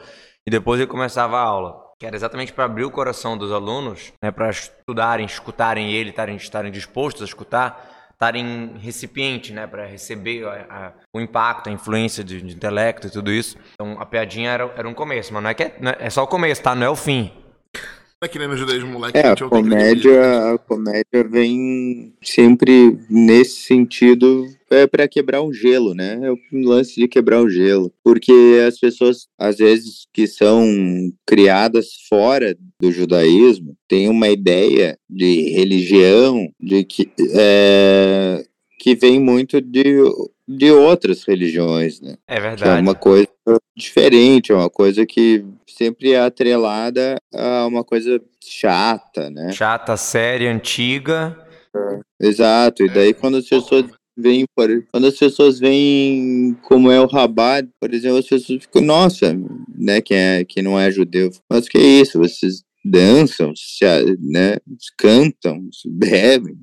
e 0.46 0.50
depois 0.50 0.80
ele 0.80 0.88
começava 0.88 1.36
a 1.36 1.40
aula. 1.42 1.82
Que 1.98 2.06
era 2.06 2.16
exatamente 2.16 2.52
para 2.52 2.64
abrir 2.64 2.84
o 2.84 2.90
coração 2.90 3.36
dos 3.38 3.52
alunos, 3.52 4.12
né, 4.22 4.30
para 4.30 4.50
estudarem, 4.50 5.26
escutarem 5.26 5.92
ele, 5.92 6.10
estarem, 6.10 6.70
dispostos 6.72 7.22
a 7.22 7.24
escutar, 7.26 8.08
estarem 8.12 8.74
recipiente, 8.78 9.52
né, 9.52 9.66
para 9.66 9.84
receber 9.86 10.44
a- 10.46 10.66
a- 10.70 10.92
o 11.14 11.20
impacto, 11.20 11.68
a 11.68 11.72
influência 11.72 12.22
de, 12.24 12.40
de 12.40 12.54
intelecto 12.54 13.06
e 13.06 13.10
tudo 13.10 13.32
isso. 13.32 13.56
Então 13.74 14.00
a 14.00 14.06
piadinha 14.06 14.50
era, 14.50 14.72
era 14.76 14.88
um 14.88 14.94
começo, 14.94 15.32
mas 15.34 15.42
não 15.42 15.50
é 15.50 15.54
que 15.54 15.62
é, 15.64 15.66
é- 16.00 16.06
é 16.06 16.10
só 16.10 16.22
o 16.22 16.26
começo, 16.26 16.62
tá? 16.62 16.74
Não 16.74 16.86
é 16.86 16.90
o 16.90 16.96
fim. 16.96 17.32
É 18.22 18.28
que 18.28 18.38
nem 18.38 18.46
no 18.46 18.56
judaísmo 18.56 18.88
moleque, 18.88 19.18
É, 19.18 19.20
a 19.30 19.34
credibilidade. 19.34 19.50
comédia, 20.04 20.52
a 20.54 20.58
comédia 20.58 21.24
vem 21.28 22.14
sempre 22.22 22.96
nesse 23.10 23.62
sentido 23.62 24.46
é 24.70 24.86
para 24.86 25.08
quebrar 25.08 25.42
um 25.42 25.52
gelo, 25.52 25.92
né? 25.92 26.20
É 26.22 26.30
o 26.30 26.38
lance 26.66 26.94
de 26.94 27.08
quebrar 27.08 27.42
o 27.42 27.50
gelo, 27.50 27.92
porque 28.04 28.32
as 28.66 28.78
pessoas 28.78 29.26
às 29.36 29.58
vezes 29.58 30.06
que 30.12 30.26
são 30.28 30.64
criadas 31.26 31.88
fora 32.08 32.56
do 32.80 32.92
judaísmo 32.92 33.76
têm 33.88 34.08
uma 34.08 34.28
ideia 34.28 34.96
de 35.10 35.50
religião 35.50 36.48
de 36.60 36.84
que 36.84 37.10
é, 37.34 38.44
que 38.78 38.94
vem 38.94 39.18
muito 39.20 39.60
de 39.60 39.96
de 40.46 40.70
outras 40.70 41.22
religiões, 41.24 42.00
né? 42.00 42.16
É 42.28 42.34
Que 42.34 42.38
é 42.40 42.42
verdade. 42.50 42.82
uma 42.82 42.94
coisa 42.94 43.28
diferente, 43.76 44.52
é 44.52 44.54
uma 44.54 44.70
coisa 44.70 45.04
que 45.06 45.44
sempre 45.66 46.12
é 46.12 46.20
atrelada 46.20 47.16
a 47.34 47.66
uma 47.66 47.82
coisa 47.82 48.20
chata, 48.42 49.30
né? 49.30 49.52
Chata, 49.52 49.96
séria, 49.96 50.52
antiga. 50.52 51.36
Exato, 52.20 52.84
e 52.84 52.88
daí 52.88 53.14
quando 53.14 53.38
as 53.38 53.48
pessoas 53.48 53.86
veem, 54.16 54.44
por, 54.54 54.68
quando 54.92 55.06
as 55.06 55.18
pessoas 55.18 55.58
veem 55.58 56.54
como 56.62 56.90
é 56.90 57.00
o 57.00 57.06
Rabat, 57.06 57.68
por 57.80 57.92
exemplo, 57.92 58.18
as 58.18 58.26
pessoas 58.26 58.62
ficam, 58.62 58.82
nossa, 58.82 59.34
né, 59.74 60.00
que, 60.00 60.14
é, 60.14 60.44
que 60.44 60.60
não 60.60 60.78
é 60.78 60.90
judeu, 60.90 61.30
mas 61.50 61.68
que 61.68 61.78
é 61.78 61.80
isso, 61.80 62.18
vocês 62.18 62.62
dançam, 62.84 63.54
se, 63.56 63.84
né, 64.20 64.58
cantam, 64.98 65.60
bebem, 65.86 66.58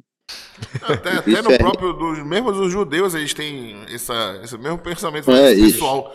até, 0.81 1.09
até 1.17 1.41
no 1.41 1.51
é... 1.51 1.57
próprio, 1.57 1.93
dos, 1.93 2.23
mesmo 2.23 2.49
os 2.51 2.71
judeus, 2.71 3.15
eles 3.15 3.33
têm 3.33 3.75
essa, 3.93 4.39
esse 4.43 4.57
mesmo 4.57 4.77
pensamento 4.77 5.31
é, 5.31 5.55
pessoal 5.55 6.13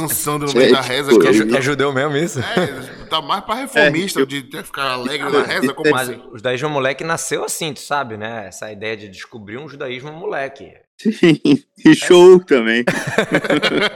dançando 0.00 0.46
no 0.46 0.52
meio 0.52 0.68
é, 0.68 0.72
da 0.72 0.80
reza. 0.80 1.10
Tipo, 1.10 1.20
que 1.20 1.54
é, 1.54 1.58
é 1.58 1.62
judeu 1.62 1.92
mesmo 1.92 2.16
isso? 2.16 2.40
É, 2.40 3.06
tá 3.06 3.22
mais 3.22 3.44
pra 3.44 3.54
reformista, 3.54 4.22
é, 4.22 4.26
de 4.26 4.42
ter, 4.42 4.64
ficar 4.64 4.92
alegre 4.92 5.30
na 5.30 5.42
reza, 5.42 5.72
como 5.72 5.90
Mas 5.90 6.08
assim? 6.08 6.20
o 6.30 6.36
judaísmo 6.36 6.68
moleque 6.68 7.04
nasceu 7.04 7.44
assim, 7.44 7.72
tu 7.72 7.80
sabe, 7.80 8.16
né? 8.16 8.46
Essa 8.48 8.70
ideia 8.70 8.96
de 8.96 9.08
descobrir 9.08 9.58
um 9.58 9.68
judaísmo 9.68 10.12
moleque. 10.12 10.72
Sim, 10.98 11.40
e 11.84 11.94
show 11.94 12.38
também. 12.40 12.84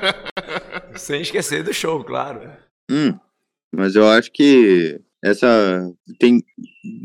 Sem 0.97 1.23
esquecer 1.23 1.63
do 1.63 1.73
show, 1.73 2.03
claro. 2.03 2.51
Hum, 2.91 3.15
mas 3.75 3.95
eu 3.95 4.09
acho 4.09 4.33
que 4.33 5.01
essa 5.23 5.91
tem 6.19 6.43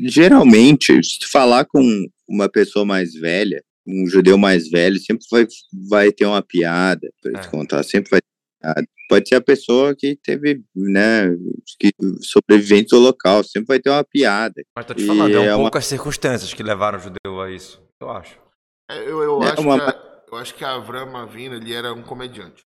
geralmente 0.06 1.04
se 1.04 1.20
tu 1.20 1.32
falar 1.32 1.66
com 1.66 1.82
uma 2.28 2.48
pessoa 2.48 2.86
mais 2.86 3.14
velha 3.14 3.64
um 3.86 4.08
judeu 4.08 4.38
mais 4.38 4.70
velho 4.70 5.00
sempre 5.00 5.26
vai, 5.30 5.48
vai 5.90 6.12
ter 6.12 6.26
uma 6.26 6.42
piada 6.42 7.12
para 7.22 7.42
te 7.42 7.48
é. 7.48 7.50
contar 7.50 7.84
sempre 7.84 8.12
vai 8.12 8.22
pode 9.10 9.28
ser 9.28 9.36
a 9.36 9.42
pessoa 9.42 9.96
que 9.96 10.16
teve 10.16 10.64
né 10.76 11.30
que 11.80 11.92
sobrevivente 12.22 12.90
do 12.90 13.00
local 13.00 13.44
sempre 13.44 13.68
vai 13.68 13.80
ter 13.80 13.90
uma 13.90 14.04
piada 14.04 14.64
mas 14.76 14.86
tô 14.86 14.94
te 14.94 15.06
falando 15.06 15.34
é 15.34 15.40
um 15.40 15.44
é 15.44 15.56
pouco 15.56 15.76
uma... 15.76 15.80
as 15.80 15.86
circunstâncias 15.86 16.54
que 16.54 16.64
levaram 16.64 16.98
o 16.98 17.02
judeu 17.02 17.42
a 17.42 17.52
isso 17.52 17.82
eu 18.02 18.10
acho 18.10 18.38
é, 18.90 19.00
eu, 19.00 19.22
eu, 19.22 19.44
é 19.44 19.52
acho 19.52 19.62
uma... 19.62 19.80
que 19.80 19.84
a, 19.84 20.22
eu 20.32 20.38
acho 20.38 20.56
que 20.56 20.64
a 20.64 20.76
Avram 20.76 21.16
Avina 21.16 21.56
ele 21.56 21.74
era 21.74 21.94
um 21.94 22.02
comediante 22.02 22.64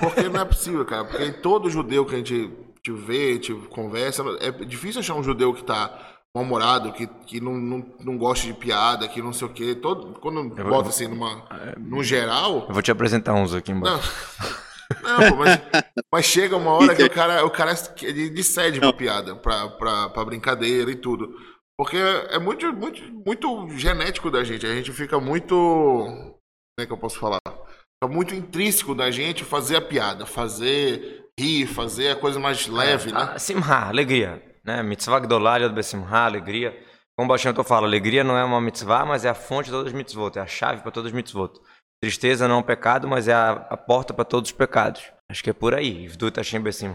porque 0.00 0.28
não 0.28 0.40
é 0.40 0.44
possível 0.44 0.84
cara 0.84 1.04
porque 1.04 1.32
todo 1.32 1.70
judeu 1.70 2.04
que 2.04 2.14
a 2.14 2.18
gente 2.18 2.66
te 2.86 2.92
vê, 2.92 3.36
te 3.38 3.52
conversa. 3.52 4.22
É 4.40 4.52
difícil 4.64 5.00
achar 5.00 5.14
um 5.14 5.22
judeu 5.22 5.52
que 5.52 5.64
tá 5.64 5.90
mal-humorado, 6.34 6.92
que, 6.92 7.08
que 7.26 7.40
não, 7.40 7.54
não, 7.54 7.84
não 8.00 8.16
gosta 8.16 8.46
de 8.46 8.54
piada, 8.54 9.08
que 9.08 9.20
não 9.20 9.32
sei 9.32 9.48
o 9.48 9.50
quê. 9.52 9.74
Todo, 9.74 10.18
quando 10.20 10.56
eu 10.56 10.68
bota 10.68 10.90
assim 10.90 11.08
numa, 11.08 11.44
num 11.78 12.02
geral. 12.02 12.66
Eu 12.68 12.74
vou 12.74 12.82
te 12.82 12.92
apresentar 12.92 13.34
uns 13.34 13.52
aqui 13.52 13.72
embaixo. 13.72 14.08
Não, 14.38 14.48
não 15.06 15.36
mas, 15.36 15.60
mas, 16.12 16.24
chega 16.24 16.56
uma 16.56 16.72
hora 16.72 16.94
que 16.94 17.02
o 17.02 17.10
cara, 17.10 17.44
o 17.44 17.50
cara 17.50 17.72
ele 18.02 18.42
cede 18.42 18.80
pra 18.80 18.92
piada, 18.92 19.36
pra, 19.36 19.68
pra, 19.68 20.08
pra 20.08 20.24
brincadeira 20.24 20.90
e 20.90 20.96
tudo. 20.96 21.34
Porque 21.78 21.96
é 21.96 22.38
muito, 22.38 22.72
muito, 22.72 23.02
muito 23.24 23.68
genético 23.76 24.30
da 24.30 24.42
gente. 24.42 24.66
A 24.66 24.74
gente 24.74 24.92
fica 24.92 25.20
muito. 25.20 25.54
Como 25.54 26.80
é 26.80 26.86
que 26.86 26.92
eu 26.92 26.98
posso 26.98 27.18
falar? 27.18 27.40
Fica 27.46 28.12
muito 28.12 28.34
intrínseco 28.34 28.94
da 28.94 29.10
gente 29.10 29.44
fazer 29.44 29.76
a 29.76 29.80
piada, 29.80 30.26
fazer 30.26 31.26
rir, 31.38 31.66
fazer 31.66 32.10
a 32.10 32.16
coisa 32.16 32.38
mais 32.40 32.66
leve, 32.66 33.10
é, 33.10 33.12
né? 33.12 33.38
Simha, 33.38 33.88
alegria. 33.88 34.42
Né? 34.64 34.82
Mitzvah 34.82 35.20
Gdolah, 35.20 35.58
Yod 35.58 35.74
Besimha, 35.74 36.06
alegria. 36.08 36.76
Como 37.16 37.26
o 37.26 37.28
Baixão 37.28 37.54
fala, 37.64 37.86
alegria 37.86 38.22
não 38.22 38.36
é 38.36 38.44
uma 38.44 38.60
mitzvah, 38.60 39.06
mas 39.06 39.24
é 39.24 39.30
a 39.30 39.34
fonte 39.34 39.66
de 39.66 39.70
todas 39.70 39.86
as 39.86 39.92
mitzvot, 39.94 40.36
é 40.36 40.42
a 40.42 40.46
chave 40.46 40.82
para 40.82 40.90
todas 40.90 41.10
as 41.10 41.14
mitzvot. 41.14 41.58
Tristeza 42.00 42.46
não 42.46 42.56
é 42.56 42.58
um 42.58 42.62
pecado, 42.62 43.08
mas 43.08 43.28
é 43.28 43.32
a, 43.32 43.52
a 43.52 43.76
porta 43.76 44.12
para 44.12 44.24
todos 44.24 44.50
os 44.50 44.56
pecados. 44.56 45.02
Acho 45.28 45.42
que 45.42 45.50
é 45.50 45.52
por 45.52 45.74
aí. 45.74 46.04
Ivdut 46.04 46.36
Hashem 46.36 46.60
Besimha. 46.60 46.94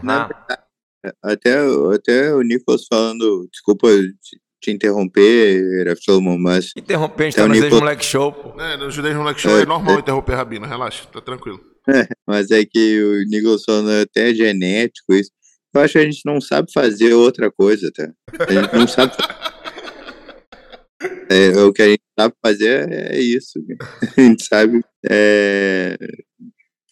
Até, 1.22 1.58
até 1.92 2.32
o 2.32 2.42
Nicolas 2.42 2.86
falando, 2.86 3.48
desculpa 3.50 3.88
te 4.60 4.70
interromper, 4.70 5.96
Solomon, 6.00 6.38
mas... 6.38 6.70
Interromper, 6.76 7.24
a 7.24 7.26
gente 7.26 7.36
tá 7.36 7.48
no 7.48 7.54
Nicolas... 7.54 7.80
Moleque 7.80 8.04
Show, 8.04 8.32
pô. 8.32 8.60
É, 8.60 8.76
no 8.76 8.90
Judaísmo 8.90 9.22
Moleque 9.22 9.40
Show 9.40 9.58
é, 9.58 9.62
é 9.62 9.66
normal 9.66 9.96
é... 9.96 9.98
interromper 9.98 10.36
Rabino, 10.36 10.66
relaxa, 10.66 11.04
tá 11.12 11.20
tranquilo. 11.20 11.60
mas 12.24 12.52
é 12.52 12.64
que 12.64 13.02
o 13.02 13.28
Nicholson 13.28 13.90
é 13.90 14.02
até 14.02 14.32
genético, 14.32 15.12
isso. 15.14 15.32
Eu 15.74 15.80
acho 15.80 15.94
que 15.94 15.98
a 15.98 16.04
gente 16.04 16.20
não 16.24 16.40
sabe 16.40 16.70
fazer 16.72 17.12
outra 17.14 17.50
coisa, 17.50 17.90
tá? 17.92 18.08
A 18.46 18.52
gente 18.52 18.74
não 18.74 18.86
sabe. 18.86 19.14
É, 21.30 21.56
o 21.62 21.72
que 21.72 21.82
a 21.82 21.88
gente 21.88 22.02
sabe 22.18 22.34
fazer 22.44 22.90
é 22.90 23.20
isso. 23.20 23.58
A 24.16 24.20
gente 24.20 24.44
sabe. 24.44 24.80
É, 25.10 25.96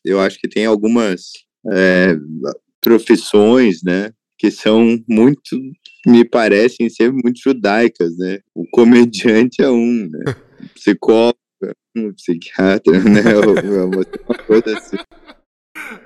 eu 0.04 0.20
acho 0.20 0.38
que 0.38 0.48
tem 0.48 0.66
algumas 0.66 1.30
é, 1.72 2.16
profissões, 2.80 3.82
né? 3.84 4.12
Que 4.38 4.50
são 4.50 4.98
muito, 5.06 5.56
me 6.06 6.24
parecem 6.24 6.88
ser 6.88 7.12
muito 7.12 7.40
judaicas, 7.42 8.16
né? 8.16 8.38
O 8.54 8.64
comediante 8.70 9.62
é 9.62 9.68
um, 9.68 10.08
né? 10.08 10.34
O 10.62 10.68
psicólogo 10.74 11.40
um 11.96 12.12
psiquiatra, 12.12 12.92
né? 13.02 13.22
uma 13.36 14.38
coisa 14.46 14.78
assim. 14.78 14.96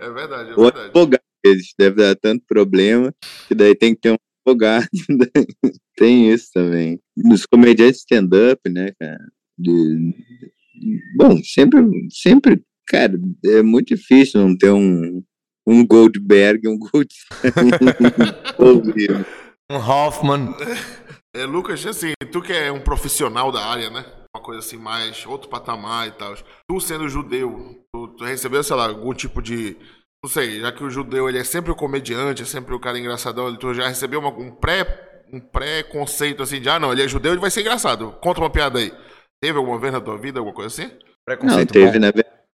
É 0.01 0.11
verdade, 0.11 0.51
é 0.51 0.55
verdade. 0.55 0.79
advogado, 0.87 1.23
eles 1.45 1.75
deve 1.79 1.97
dar 1.97 2.17
tanto 2.17 2.45
problema 2.47 3.15
que 3.47 3.55
daí 3.55 3.75
tem 3.75 3.95
que 3.95 4.01
ter 4.01 4.13
um 4.13 4.17
advogado. 4.45 4.89
tem 5.97 6.31
isso 6.31 6.51
também. 6.53 7.01
Nos 7.17 7.47
comediantes 7.47 8.01
stand-up, 8.01 8.61
né, 8.71 8.93
cara? 9.01 9.19
De... 9.59 10.15
Bom, 11.17 11.41
sempre, 11.43 11.81
sempre, 12.11 12.63
cara, 12.87 13.19
é 13.45 13.63
muito 13.63 13.95
difícil 13.95 14.41
não 14.41 14.57
ter 14.57 14.71
um, 14.71 15.23
um 15.67 15.87
Goldberg, 15.87 16.69
um 16.69 16.79
Goldstein. 16.79 17.41
um 19.71 19.77
Hoffman. 19.77 20.55
É, 21.35 21.45
Lucas, 21.47 21.85
assim, 21.87 22.13
tu 22.33 22.43
que 22.43 22.53
é 22.53 22.71
um 22.71 22.81
profissional 22.81 23.51
da 23.51 23.65
área, 23.65 23.91
né? 23.91 24.05
uma 24.35 24.43
coisa 24.43 24.59
assim 24.59 24.77
mais 24.77 25.25
outro 25.27 25.49
patamar 25.49 26.09
e 26.09 26.11
tal. 26.11 26.35
Tu 26.69 26.81
sendo 26.81 27.09
judeu, 27.09 27.85
tu, 27.93 28.09
tu, 28.09 28.25
recebeu, 28.25 28.63
sei 28.65 28.75
lá, 28.75 28.89
algum 28.89 29.15
tipo 29.15 29.41
de 29.41 29.77
não 30.25 30.29
sei, 30.29 30.59
já 30.59 30.73
que 30.73 30.83
o 30.83 30.89
judeu 30.89 31.29
ele 31.29 31.37
é 31.37 31.45
sempre 31.45 31.71
o 31.71 31.75
comediante, 31.75 32.41
é 32.41 32.47
sempre 32.47 32.75
o 32.75 32.81
cara 32.81 32.99
engraçadão, 32.99 33.55
tu 33.57 33.75
já 33.75 33.89
recebeu 33.89 34.21
uma, 34.21 34.31
um 34.31 34.51
pré 34.51 34.87
um 35.31 35.39
pré-conceito 35.39 36.43
assim 36.43 36.63
de 36.63 36.69
ah, 36.69 36.79
não, 36.79 36.93
ele 36.93 37.03
é 37.03 37.09
judeu, 37.09 37.33
ele 37.33 37.41
vai 37.41 37.51
ser 37.51 37.61
engraçado. 37.61 38.13
Conta 38.23 38.41
uma 38.41 38.49
piada 38.49 38.79
aí. 38.79 38.91
Teve 39.43 39.59
alguma 39.59 39.79
vez 39.79 39.93
na 39.93 40.01
tua 40.01 40.17
vida 40.17 40.39
alguma 40.39 40.55
coisa 40.55 40.69
assim? 40.69 40.91
Preconceito 41.27 41.75
não, 41.75 41.77
teve, 41.85 41.99
bom. 41.99 42.07
né? 42.07 42.13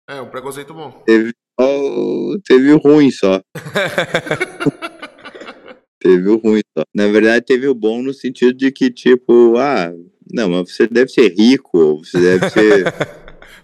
É, 0.09 0.21
um 0.21 0.29
preconceito 0.29 0.73
bom. 0.73 0.91
Teve, 1.05 1.33
oh, 1.59 2.37
teve 2.45 2.71
o 2.71 2.77
ruim 2.77 3.11
só. 3.11 3.41
teve 5.99 6.29
o 6.29 6.37
ruim 6.37 6.61
só. 6.77 6.85
Na 6.95 7.07
verdade, 7.07 7.45
teve 7.45 7.67
o 7.67 7.75
bom 7.75 8.01
no 8.01 8.13
sentido 8.13 8.53
de 8.53 8.71
que, 8.71 8.89
tipo, 8.89 9.57
ah, 9.57 9.91
não, 10.31 10.49
mas 10.49 10.71
você 10.71 10.87
deve 10.87 11.09
ser 11.09 11.33
rico, 11.33 11.97
você 11.97 12.19
deve 12.19 12.49
ser. 12.49 12.93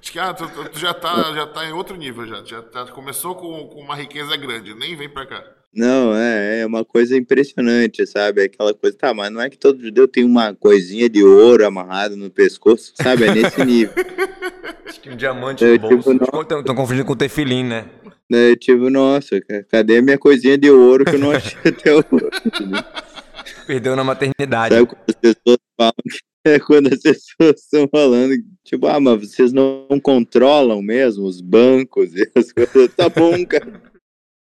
Acho 0.04 0.12
que 0.12 0.20
ah, 0.20 0.34
tu, 0.34 0.46
tu, 0.70 0.78
já, 0.78 0.94
tá, 0.94 1.34
já 1.34 1.48
tá 1.48 1.66
em 1.66 1.72
outro 1.72 1.96
nível 1.96 2.28
já. 2.28 2.44
Já 2.44 2.62
tá, 2.62 2.86
começou 2.88 3.36
com, 3.36 3.68
com 3.68 3.80
uma 3.80 3.96
riqueza 3.96 4.36
grande, 4.36 4.76
nem 4.76 4.98
vem 4.98 5.08
pra 5.08 5.26
cá. 5.26 5.42
Não, 5.74 6.14
é, 6.14 6.60
é 6.60 6.66
uma 6.66 6.84
coisa 6.84 7.16
impressionante, 7.16 8.06
sabe? 8.06 8.42
É 8.42 8.44
aquela 8.44 8.74
coisa, 8.74 8.98
tá, 8.98 9.14
mas 9.14 9.32
não 9.32 9.40
é 9.40 9.50
que 9.50 9.58
todo 9.58 9.82
judeu 9.82 10.06
tem 10.06 10.26
uma 10.26 10.54
coisinha 10.54 11.10
de 11.10 11.24
ouro 11.24 11.66
amarrado 11.66 12.18
no 12.18 12.30
pescoço, 12.30 12.92
sabe? 12.96 13.24
É 13.24 13.34
nesse 13.34 13.64
nível. 13.64 13.94
Acho 14.86 15.00
que 15.00 15.10
um 15.10 15.16
diamante 15.16 15.64
é, 15.64 15.78
no 15.78 15.80
bolso. 15.80 16.14
Tipo, 16.20 16.42
Estão 16.42 16.76
confundindo 16.76 17.06
com 17.06 17.16
tefilim, 17.16 17.64
né? 17.64 17.86
É, 18.30 18.58
tipo, 18.58 18.90
nossa, 18.90 19.40
cadê 19.72 20.00
a 20.00 20.02
minha 20.02 20.18
coisinha 20.18 20.58
de 20.58 20.70
ouro 20.70 21.06
que 21.06 21.16
eu 21.16 21.20
não 21.20 21.32
achei 21.32 21.58
até 21.66 21.94
hoje? 21.94 22.06
Perdeu 23.66 23.96
na 23.96 24.04
maternidade. 24.04 24.76
Sabe 24.76 24.86
quando 24.88 25.04
as 25.08 25.16
pessoas 25.16 25.58
falam 25.78 25.94
que 26.04 26.33
é 26.46 26.60
quando 26.60 26.94
as 26.94 27.00
pessoas 27.00 27.62
estão 27.62 27.88
falando, 27.88 28.36
tipo, 28.64 28.88
ah, 28.88 29.00
mas 29.00 29.30
vocês 29.30 29.54
não 29.54 29.88
controlam 30.02 30.82
mesmo 30.82 31.26
os 31.26 31.42
bancos 31.42 32.14
e 32.16 32.30
as 32.36 32.52
coisas. 32.54 32.94
Tá 32.96 33.10
bom, 33.10 33.46
cara. 33.46 33.82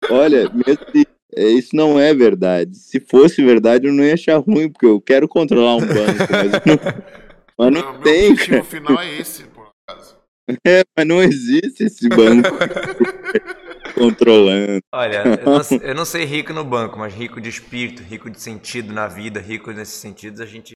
Olha, 0.09 0.49
mesmo 0.49 0.85
se, 0.91 1.07
é, 1.35 1.47
isso 1.47 1.75
não 1.75 1.99
é 1.99 2.13
verdade. 2.13 2.77
Se 2.77 2.99
fosse 2.99 3.43
verdade, 3.43 3.87
eu 3.87 3.93
não 3.93 4.03
ia 4.03 4.13
achar 4.13 4.37
ruim, 4.37 4.69
porque 4.69 4.85
eu 4.85 4.99
quero 5.01 5.27
controlar 5.27 5.77
um 5.77 5.79
banco, 5.79 6.27
mas 6.29 6.51
não, 6.65 6.77
mas 7.57 7.73
não, 7.73 7.93
não 7.93 8.01
tem. 8.01 8.29
O 8.29 8.33
objetivo 8.33 8.63
final 8.63 8.99
é 8.99 9.19
esse, 9.19 9.43
por 9.45 9.67
acaso. 9.87 10.17
É, 10.65 10.83
mas 10.95 11.07
não 11.07 11.23
existe 11.23 11.85
esse 11.85 12.09
banco. 12.09 12.49
Controlando. 13.93 14.81
Olha, 14.93 15.23
eu 15.25 15.45
não, 15.45 15.61
eu 15.89 15.95
não, 15.95 16.05
sei 16.05 16.25
rico 16.25 16.53
no 16.53 16.63
banco, 16.63 16.97
mas 16.97 17.13
rico 17.13 17.39
de 17.39 17.49
espírito, 17.49 18.03
rico 18.03 18.29
de 18.29 18.39
sentido 18.39 18.93
na 18.93 19.07
vida, 19.07 19.39
rico 19.39 19.71
nesses 19.71 19.95
sentidos, 19.95 20.41
a 20.41 20.45
gente, 20.45 20.73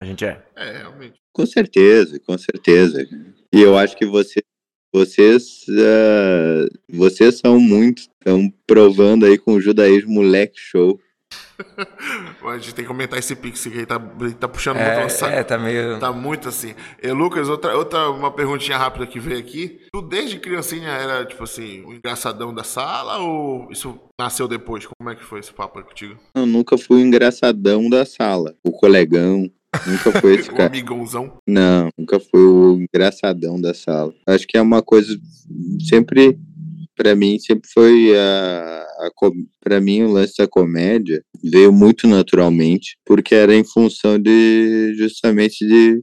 a 0.00 0.04
gente 0.04 0.24
é. 0.24 0.42
É, 0.56 0.78
realmente. 0.78 1.14
Com 1.32 1.46
certeza, 1.46 2.18
com 2.20 2.36
certeza. 2.38 3.06
E 3.52 3.60
eu 3.60 3.76
acho 3.76 3.96
que 3.96 4.06
você, 4.06 4.42
vocês, 4.92 5.64
uh, 5.68 6.68
vocês 6.88 7.38
são 7.38 7.58
muito, 7.58 8.02
estão 8.02 8.52
provando 8.66 9.26
aí 9.26 9.36
com 9.38 9.54
o 9.54 9.60
judaísmo 9.60 10.14
moleque 10.14 10.58
show. 10.58 11.00
a 12.46 12.58
gente 12.58 12.74
tem 12.74 12.84
que 12.84 12.88
comentar 12.88 13.18
esse 13.18 13.34
pix 13.34 13.66
aqui, 13.66 13.86
tá, 13.86 13.98
tá 14.38 14.48
puxando 14.48 14.76
É, 14.78 14.84
muito 14.96 15.02
nossa- 15.02 15.26
é, 15.28 15.42
tá 15.42 15.58
meio. 15.58 15.98
Tá 15.98 16.12
muito 16.12 16.48
assim. 16.48 16.74
E, 17.02 17.10
Lucas, 17.12 17.48
outra, 17.48 17.76
outra 17.76 18.10
uma 18.10 18.30
perguntinha 18.30 18.76
rápida 18.78 19.06
que 19.06 19.18
veio 19.20 19.38
aqui. 19.38 19.80
Tu 19.92 20.02
desde 20.02 20.38
criancinha 20.38 20.88
era, 20.88 21.24
tipo 21.24 21.44
assim, 21.44 21.82
o 21.84 21.92
engraçadão 21.92 22.52
da 22.54 22.64
sala 22.64 23.18
ou 23.18 23.70
isso 23.70 23.98
nasceu 24.18 24.46
depois? 24.48 24.86
Como 24.86 25.10
é 25.10 25.14
que 25.14 25.24
foi 25.24 25.40
esse 25.40 25.52
papo 25.52 25.78
aí 25.78 25.84
contigo? 25.84 26.16
Eu 26.34 26.46
nunca 26.46 26.76
fui 26.78 27.02
o 27.02 27.06
engraçadão 27.06 27.88
da 27.88 28.04
sala. 28.04 28.54
O 28.64 28.70
colegão. 28.72 29.50
Nunca 29.86 30.12
foi 30.20 30.34
esse 30.38 30.50
O 30.50 30.54
cara. 30.54 30.66
amigãozão. 30.68 31.36
Não, 31.48 31.88
nunca 31.98 32.20
fui 32.20 32.40
o 32.40 32.78
engraçadão 32.80 33.60
da 33.60 33.74
sala. 33.74 34.12
Acho 34.26 34.46
que 34.46 34.56
é 34.56 34.62
uma 34.62 34.82
coisa 34.82 35.16
sempre 35.80 36.38
Pra 36.96 37.14
mim 37.16 37.38
sempre 37.40 37.68
foi 37.72 38.16
a, 38.16 38.86
a 39.00 39.10
pra 39.60 39.80
mim 39.80 40.02
o 40.02 40.12
lance 40.12 40.34
da 40.38 40.46
comédia 40.46 41.22
veio 41.42 41.72
muito 41.72 42.06
naturalmente, 42.06 42.96
porque 43.04 43.34
era 43.34 43.54
em 43.54 43.64
função 43.64 44.18
de 44.18 44.94
justamente 44.96 45.66
de, 45.66 46.02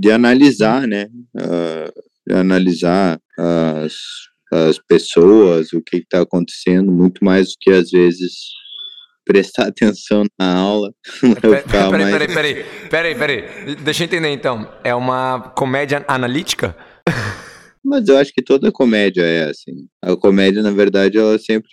de 0.00 0.10
analisar, 0.10 0.86
né? 0.86 1.08
Ah, 1.36 1.90
de 2.26 2.34
analisar 2.34 3.18
as, 3.38 3.94
as 4.52 4.78
pessoas, 4.78 5.72
o 5.72 5.82
que 5.82 5.96
está 5.98 6.22
acontecendo, 6.22 6.90
muito 6.90 7.24
mais 7.24 7.48
do 7.48 7.54
que 7.60 7.70
às 7.70 7.90
vezes 7.90 8.32
prestar 9.24 9.66
atenção 9.68 10.24
na 10.38 10.54
aula. 10.54 10.92
Eu 11.42 11.50
Peraí, 11.50 11.64
peraí, 11.64 11.90
mais- 11.90 12.12
peraí, 12.12 12.34
peraí, 12.34 12.64
peraí, 12.90 13.14
peraí. 13.14 13.74
Deixa 13.76 14.02
eu 14.02 14.06
entender 14.06 14.30
então. 14.30 14.70
É 14.82 14.94
uma 14.94 15.52
comédia 15.56 16.04
analítica? 16.06 16.76
Mas 17.84 18.08
eu 18.08 18.16
acho 18.16 18.32
que 18.32 18.42
toda 18.42 18.72
comédia 18.72 19.22
é 19.22 19.50
assim. 19.50 19.86
A 20.02 20.16
comédia, 20.16 20.62
na 20.62 20.70
verdade, 20.70 21.18
ela 21.18 21.38
sempre 21.38 21.68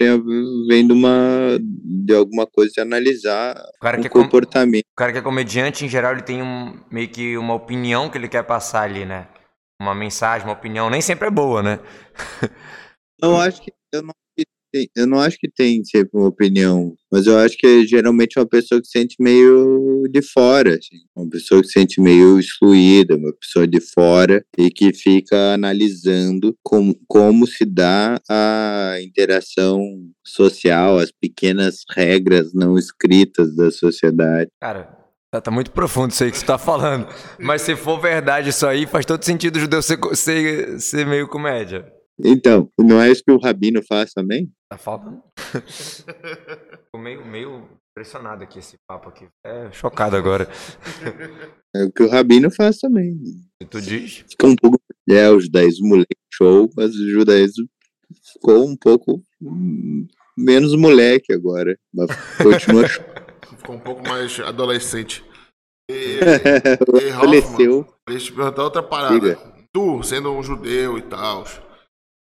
vem 0.68 0.86
de 0.86 0.92
uma 0.94 1.58
de 1.62 2.14
alguma 2.14 2.46
coisa 2.46 2.72
de 2.74 2.82
analisar 2.82 3.56
O 3.78 3.80
cara, 3.80 3.98
um 3.98 4.02
que 4.02 4.08
é 4.08 4.10
com- 4.10 4.22
comportamento. 4.24 4.84
o 4.92 4.96
cara 4.96 5.12
que 5.14 5.18
é 5.20 5.22
comediante, 5.22 5.86
em 5.86 5.90
geral, 5.90 6.12
ele 6.14 6.22
tem 6.24 6.42
um, 6.42 6.80
meio 6.92 7.08
que 7.10 7.38
uma 7.38 7.54
opinião 7.54 8.10
que 8.10 8.18
ele 8.18 8.28
quer 8.28 8.44
passar 8.44 8.82
ali, 8.84 9.06
né? 9.06 9.28
Uma 9.82 9.96
mensagem, 9.96 10.46
uma 10.48 10.54
opinião. 10.54 10.90
Nem 10.90 11.02
sempre 11.02 11.28
é 11.28 11.32
boa, 11.32 11.64
né? 11.64 11.80
Eu 13.22 13.36
acho 13.40 13.62
que 13.62 13.72
eu 13.94 14.02
não, 14.02 14.10
acho 14.10 14.18
que 14.18 14.21
eu 14.96 15.08
não 15.08 15.20
acho 15.20 15.38
que 15.38 15.50
tem 15.50 15.84
sempre 15.84 16.12
uma 16.14 16.28
opinião, 16.28 16.96
mas 17.12 17.28
eu 17.28 17.38
acho 17.38 17.58
que 17.58 17.68
é 17.68 17.86
geralmente 17.86 18.40
uma 18.40 18.46
pessoa 18.46 18.82
que 18.82 18.88
se 18.88 19.00
sente 19.00 19.16
meio 19.20 20.04
de 20.10 20.22
fora, 20.22 20.76
assim, 20.76 20.98
uma 21.16 21.30
pessoa 21.30 21.62
que 21.62 21.68
se 21.68 21.74
sente 21.74 22.00
meio 22.00 22.40
excluída, 22.40 23.16
uma 23.16 23.34
pessoa 23.34 23.68
de 23.68 23.80
fora 23.82 24.44
e 24.58 24.70
que 24.70 24.94
fica 24.94 25.54
analisando 25.54 26.56
como, 26.64 26.96
como 27.08 27.46
se 27.46 27.66
dá 27.66 28.20
a 28.30 28.96
interação 29.02 29.82
social, 30.26 31.00
as 31.00 31.12
pequenas 31.12 31.84
regras 31.90 32.54
não 32.54 32.78
escritas 32.78 33.56
da 33.56 33.72
sociedade. 33.72 34.50
Cara, 34.60 34.98
tá, 35.30 35.42
tá 35.42 35.52
muito 35.52 35.72
profundo 35.72 36.12
isso 36.12 36.24
aí 36.24 36.32
que 36.32 36.38
você 36.38 36.46
tá 36.46 36.58
falando. 36.58 37.08
Mas 37.40 37.62
se 37.62 37.76
for 37.76 38.00
verdade 38.00 38.50
isso 38.50 38.66
aí, 38.66 38.86
faz 38.86 39.06
todo 39.06 39.24
sentido 39.24 39.58
o 39.58 39.60
judeu 39.60 39.82
ser, 39.82 40.00
ser, 40.14 40.80
ser 40.80 41.06
meio 41.06 41.28
comédia. 41.28 42.01
Então, 42.24 42.70
não 42.78 43.02
é 43.02 43.12
isso 43.12 43.24
que 43.24 43.32
o 43.32 43.40
Rabino 43.40 43.82
faz 43.84 44.14
também? 44.14 44.52
Tá 44.70 44.78
faltando? 44.78 45.22
Tô 46.94 47.00
meio, 47.00 47.26
meio 47.26 47.68
impressionado 47.92 48.44
aqui 48.44 48.60
esse 48.60 48.78
papo 48.88 49.10
aqui. 49.10 49.28
É 49.46 49.72
chocado 49.72 50.16
agora. 50.16 50.48
É 51.74 51.86
o 51.86 51.90
que 51.90 52.04
o 52.04 52.10
Rabino 52.10 52.52
faz 52.52 52.80
também. 52.80 53.18
Se 53.62 53.70
tu 53.70 53.80
diz. 53.80 54.26
Fica 54.30 54.46
um 54.46 54.58
pouco. 54.58 54.78
É, 55.10 55.30
o 55.30 55.40
judaísmo 55.40 55.88
moleque 55.88 56.18
show, 56.34 56.70
mas 56.76 56.94
o 56.94 57.10
judaísmo 57.10 57.66
ficou 58.34 58.68
um 58.68 58.76
pouco 58.76 59.24
hum, 59.42 60.06
menos 60.38 60.76
moleque 60.76 61.32
agora. 61.32 61.80
Mas 61.94 62.10
continua 62.38 62.86
show. 62.90 63.06
Ficou 63.58 63.76
um 63.76 63.80
pouco 63.80 64.06
mais 64.06 64.38
adolescente. 64.42 65.24
E, 65.90 65.94
e 65.94 67.14
Hoffman, 67.14 67.42
Faleceu. 67.42 67.88
deixa 68.06 68.26
eu 68.26 68.32
te 68.32 68.34
perguntar 68.34 68.64
outra 68.64 68.84
parada. 68.84 69.14
Diga. 69.14 69.38
Tu, 69.72 70.04
sendo 70.04 70.32
um 70.32 70.44
judeu 70.44 70.98
e 70.98 71.02
tal, 71.04 71.46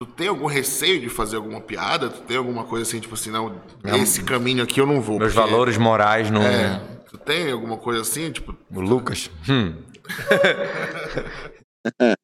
tu 0.00 0.06
tem 0.06 0.28
algum 0.28 0.46
receio 0.46 0.98
de 0.98 1.10
fazer 1.10 1.36
alguma 1.36 1.60
piada? 1.60 2.08
Tu 2.08 2.22
tem 2.22 2.36
alguma 2.38 2.64
coisa 2.64 2.88
assim, 2.88 3.00
tipo 3.00 3.14
assim, 3.14 3.30
não, 3.30 3.60
esse 4.02 4.22
caminho 4.24 4.62
aqui 4.64 4.80
eu 4.80 4.86
não 4.86 5.00
vou. 5.00 5.18
Meus 5.18 5.34
porque- 5.34 5.48
valores 5.50 5.76
morais 5.76 6.30
não. 6.30 6.42
É. 6.42 6.80
Tu 7.10 7.18
tem 7.18 7.50
alguma 7.52 7.76
coisa 7.76 8.00
assim, 8.00 8.30
tipo, 8.32 8.56
O 8.74 8.80
Lucas? 8.80 9.30
Hum. 9.48 9.74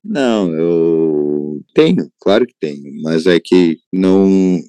Não, 0.05 0.53
eu 0.55 1.63
tenho, 1.75 2.11
claro 2.21 2.47
que 2.47 2.53
tenho, 2.61 2.83
mas 3.03 3.27
é 3.27 3.41
que 3.41 3.79
não. 3.91 4.61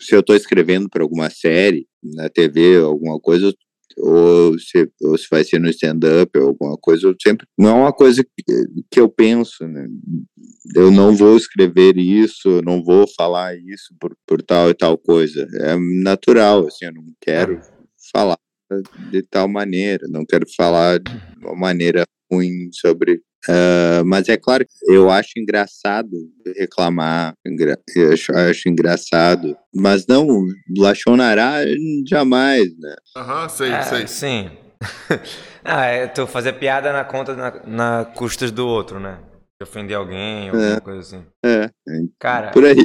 Se 0.00 0.14
eu 0.16 0.20
estou 0.20 0.34
escrevendo 0.34 0.88
para 0.88 1.02
alguma 1.02 1.28
série 1.28 1.86
na 2.02 2.30
TV, 2.30 2.78
alguma 2.78 3.20
coisa, 3.20 3.52
ou 3.98 4.58
se, 4.58 4.90
ou 5.02 5.16
se 5.16 5.26
vai 5.30 5.44
ser 5.44 5.58
no 5.58 5.68
stand-up 5.68 6.30
ou 6.38 6.48
alguma 6.48 6.76
coisa, 6.76 7.06
eu 7.06 7.14
sempre. 7.20 7.46
Não 7.58 7.68
é 7.68 7.72
uma 7.72 7.92
coisa 7.92 8.22
que, 8.24 8.44
que 8.90 9.00
eu 9.00 9.08
penso, 9.08 9.66
né? 9.66 9.86
Eu 10.74 10.90
não 10.90 11.14
vou 11.14 11.36
escrever 11.36 11.96
isso, 11.98 12.48
eu 12.48 12.62
não 12.62 12.82
vou 12.82 13.06
falar 13.16 13.56
isso 13.56 13.94
por, 14.00 14.16
por 14.26 14.42
tal 14.42 14.70
e 14.70 14.74
tal 14.74 14.96
coisa. 14.96 15.46
É 15.60 15.76
natural, 16.02 16.66
assim, 16.66 16.86
eu 16.86 16.92
não 16.92 17.04
quero 17.20 17.60
falar 18.12 18.38
de 19.10 19.22
tal 19.22 19.46
maneira, 19.48 20.06
não 20.08 20.24
quero 20.24 20.46
falar 20.56 20.98
de 20.98 21.12
uma 21.40 21.54
maneira 21.54 22.04
ruim 22.30 22.70
sobre 22.72 23.20
ah, 23.48 24.02
mas 24.04 24.28
é 24.28 24.36
claro 24.36 24.64
que 24.66 24.92
eu 24.92 25.10
acho 25.10 25.32
engraçado 25.36 26.10
reclamar, 26.56 27.34
engra- 27.46 27.78
eu 27.96 28.12
acho, 28.12 28.32
acho 28.36 28.68
engraçado, 28.68 29.56
mas 29.74 30.06
não, 30.06 30.26
Lachonará 30.76 31.58
jamais, 32.08 32.64
né? 32.78 32.94
aham, 33.16 33.48
sei, 33.48 33.72
É, 33.72 33.82
sei. 33.82 34.06
sim. 34.06 34.50
ah, 35.64 35.86
é 35.86 36.06
tu 36.06 36.26
fazer 36.26 36.54
piada 36.54 36.92
na 36.92 37.04
conta, 37.04 37.34
na, 37.34 37.52
na 37.66 38.04
custas 38.04 38.50
do 38.50 38.66
outro, 38.66 39.00
né? 39.00 39.18
De 39.60 39.64
ofender 39.64 39.96
alguém, 39.96 40.48
alguma 40.50 40.80
coisa 40.80 41.00
assim. 41.00 41.24
É, 41.44 41.70
é 41.88 42.00
Cara, 42.18 42.50
por 42.50 42.64
aí. 42.64 42.76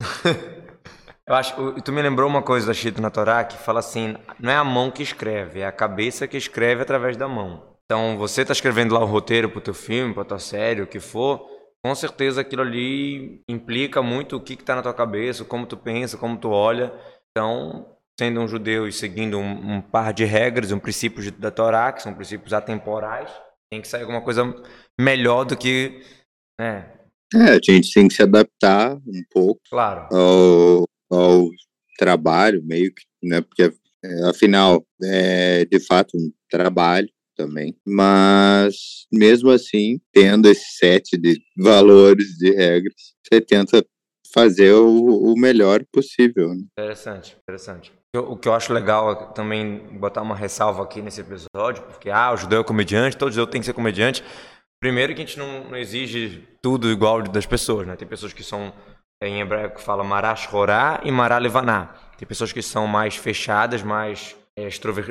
eu 1.26 1.34
acho. 1.34 1.54
Tu 1.82 1.92
me 1.92 2.02
lembrou 2.02 2.28
uma 2.28 2.42
coisa 2.42 2.66
da 2.66 2.74
Chito 2.74 3.00
na 3.00 3.10
Torá 3.10 3.44
que 3.44 3.56
fala 3.58 3.80
assim: 3.80 4.16
não 4.40 4.50
é 4.50 4.56
a 4.56 4.64
mão 4.64 4.90
que 4.90 5.02
escreve, 5.02 5.60
é 5.60 5.66
a 5.66 5.72
cabeça 5.72 6.26
que 6.26 6.36
escreve 6.36 6.82
através 6.82 7.16
da 7.16 7.28
mão. 7.28 7.75
Então, 7.86 8.18
você 8.18 8.44
tá 8.44 8.52
escrevendo 8.52 8.94
lá 8.94 9.00
o 9.00 9.06
roteiro 9.06 9.48
pro 9.48 9.60
teu 9.60 9.74
filme, 9.74 10.12
pra 10.12 10.24
tua 10.24 10.40
série, 10.40 10.82
o 10.82 10.86
que 10.88 10.98
for, 10.98 11.48
com 11.84 11.94
certeza 11.94 12.40
aquilo 12.40 12.62
ali 12.62 13.40
implica 13.48 14.02
muito 14.02 14.36
o 14.36 14.40
que 14.40 14.56
que 14.56 14.64
tá 14.64 14.74
na 14.74 14.82
tua 14.82 14.92
cabeça, 14.92 15.44
como 15.44 15.66
tu 15.66 15.76
pensa, 15.76 16.18
como 16.18 16.36
tu 16.36 16.48
olha. 16.48 16.92
Então, 17.30 17.96
sendo 18.18 18.40
um 18.40 18.48
judeu 18.48 18.88
e 18.88 18.92
seguindo 18.92 19.38
um, 19.38 19.76
um 19.76 19.80
par 19.80 20.12
de 20.12 20.24
regras, 20.24 20.72
um 20.72 20.80
princípio 20.80 21.30
da 21.32 21.50
Torá, 21.52 21.92
que 21.92 22.02
são 22.02 22.12
princípios 22.12 22.52
atemporais, 22.52 23.30
tem 23.70 23.80
que 23.80 23.86
sair 23.86 24.02
alguma 24.02 24.20
coisa 24.22 24.42
melhor 25.00 25.44
do 25.44 25.56
que, 25.56 26.02
né? 26.60 26.92
É, 27.34 27.50
a 27.50 27.54
gente 27.54 27.92
tem 27.92 28.08
que 28.08 28.14
se 28.14 28.22
adaptar 28.22 28.96
um 28.96 29.22
pouco 29.30 29.60
Claro. 29.70 30.08
ao, 30.12 30.84
ao 31.10 31.48
trabalho, 31.98 32.62
meio 32.64 32.92
que, 32.92 33.04
né? 33.22 33.40
Porque 33.42 33.72
é, 34.04 34.28
afinal 34.28 34.84
é 35.02 35.64
de 35.64 35.78
fato 35.80 36.16
um 36.16 36.32
trabalho 36.50 37.08
também, 37.36 37.76
mas 37.86 39.06
mesmo 39.12 39.50
assim, 39.50 40.00
tendo 40.12 40.48
esse 40.48 40.76
set 40.78 41.16
de 41.16 41.40
valores, 41.56 42.36
de 42.38 42.50
regras, 42.50 42.94
você 43.22 43.40
tenta 43.40 43.84
fazer 44.32 44.72
o, 44.72 45.32
o 45.32 45.38
melhor 45.38 45.84
possível. 45.92 46.48
Né? 46.54 46.62
Interessante, 46.78 47.36
interessante. 47.42 47.92
O 48.16 48.36
que 48.36 48.48
eu 48.48 48.54
acho 48.54 48.72
legal 48.72 49.12
é 49.12 49.14
também 49.34 49.78
botar 49.98 50.22
uma 50.22 50.34
ressalva 50.34 50.82
aqui 50.82 51.02
nesse 51.02 51.20
episódio, 51.20 51.82
porque, 51.84 52.10
ah, 52.10 52.32
o 52.32 52.36
judeu 52.36 52.60
é 52.60 52.64
comediante, 52.64 53.16
todo 53.16 53.30
judeu 53.30 53.46
tem 53.46 53.60
que 53.60 53.66
ser 53.66 53.72
comediante. 53.72 54.24
Primeiro 54.80 55.14
que 55.14 55.22
a 55.22 55.24
gente 55.24 55.38
não, 55.38 55.70
não 55.70 55.76
exige 55.76 56.46
tudo 56.62 56.90
igual 56.90 57.22
das 57.22 57.46
pessoas, 57.46 57.86
né? 57.86 57.96
Tem 57.96 58.06
pessoas 58.06 58.32
que 58.32 58.42
são, 58.42 58.72
em 59.22 59.40
hebraico 59.40 59.80
fala 59.80 60.04
marash 60.04 60.52
horá 60.52 61.00
e 61.04 61.10
mará 61.10 61.38
levaná. 61.38 61.94
Tem 62.18 62.26
pessoas 62.26 62.52
que 62.52 62.62
são 62.62 62.86
mais 62.86 63.16
fechadas, 63.16 63.82
mais, 63.82 64.36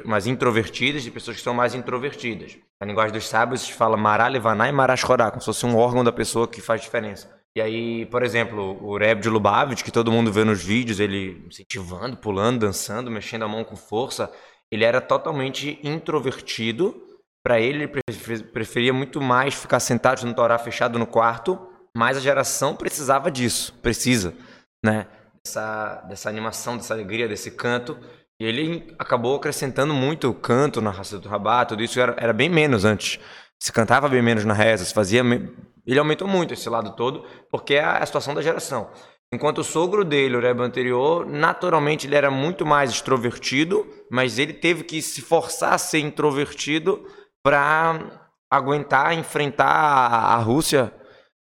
mais 0.06 0.26
introvertidas, 0.26 1.06
e 1.06 1.12
pessoas 1.12 1.38
que 1.38 1.44
são 1.44 1.54
mais 1.54 1.76
introvertidas. 1.76 2.58
Na 2.82 2.88
linguagem 2.88 3.14
dos 3.14 3.28
sábios 3.28 3.62
se 3.62 3.74
fala 3.74 3.96
mará 3.96 4.28
levaná 4.28 4.68
e 4.68 4.74
horá, 4.74 5.30
como 5.30 5.42
se 5.42 5.46
fosse 5.46 5.66
um 5.66 5.78
órgão 5.78 6.04
da 6.04 6.12
pessoa 6.12 6.48
que 6.48 6.62
faz 6.62 6.82
diferença. 6.82 7.30
E 7.56 7.62
aí, 7.62 8.06
por 8.08 8.24
exemplo, 8.24 8.78
o 8.84 8.98
Reb 8.98 9.22
de 9.22 9.30
Lubavitch, 9.30 9.84
que 9.84 9.92
todo 9.92 10.12
mundo 10.12 10.32
vê 10.32 10.44
nos 10.44 10.62
vídeos, 10.64 11.00
ele 11.00 11.46
incentivando, 11.48 12.18
pulando, 12.18 12.60
dançando, 12.60 13.10
mexendo 13.10 13.46
a 13.46 13.48
mão 13.48 13.64
com 13.64 13.76
força, 13.76 14.30
ele 14.72 14.84
era 14.84 15.00
totalmente 15.00 15.80
introvertido. 15.84 17.02
Para 17.42 17.60
ele, 17.60 17.84
ele 17.84 17.88
prefe- 17.88 18.44
preferia 18.44 18.92
muito 18.92 19.22
mais 19.22 19.54
ficar 19.54 19.80
sentado 19.80 20.26
no 20.26 20.34
Torá 20.34 20.58
fechado 20.58 21.00
no 21.00 21.06
quarto, 21.06 21.70
mas 21.96 22.18
a 22.18 22.20
geração 22.20 22.76
precisava 22.76 23.32
disso, 23.32 23.74
precisa, 23.82 24.34
né? 24.84 25.08
Dessa 26.10 26.28
animação, 26.28 26.76
dessa 26.76 26.94
alegria, 26.94 27.28
desse 27.28 27.52
canto. 27.52 27.98
E 28.40 28.46
ele 28.46 28.94
acabou 29.00 29.36
acrescentando 29.38 29.94
muito 29.94 30.34
canto 30.34 30.82
na 30.82 30.92
raça 30.92 31.18
do 31.18 31.30
Rabá, 31.30 31.66
tudo 31.66 31.82
isso 31.84 32.00
era, 32.00 32.16
era 32.20 32.34
bem 32.34 32.50
menos 32.50 32.84
antes. 32.84 33.20
Se 33.62 33.72
cantava 33.72 34.10
bem 34.10 34.22
menos 34.22 34.44
na 34.44 34.54
reza, 34.54 34.84
se 34.84 34.94
fazia. 34.94 35.24
me- 35.24 35.50
Ele 35.86 36.00
aumentou 36.00 36.28
muito 36.28 36.54
esse 36.54 36.68
lado 36.70 36.96
todo, 36.96 37.26
porque 37.50 37.76
é 37.76 37.84
a 37.84 38.06
situação 38.06 38.34
da 38.34 38.42
geração. 38.42 38.90
Enquanto 39.34 39.60
o 39.60 39.64
sogro 39.64 40.04
dele, 40.04 40.36
o 40.36 40.42
Rebbe 40.42 40.62
anterior, 40.64 41.26
naturalmente 41.26 42.06
ele 42.08 42.16
era 42.16 42.30
muito 42.30 42.66
mais 42.66 42.90
extrovertido, 42.92 43.86
mas 44.12 44.38
ele 44.38 44.54
teve 44.54 44.84
que 44.84 45.02
se 45.02 45.22
forçar 45.22 45.74
a 45.74 45.78
ser 45.78 46.00
introvertido 46.00 47.06
para 47.44 48.30
aguentar 48.52 49.14
enfrentar 49.14 49.66
a 49.68 50.36
Rússia 50.38 50.94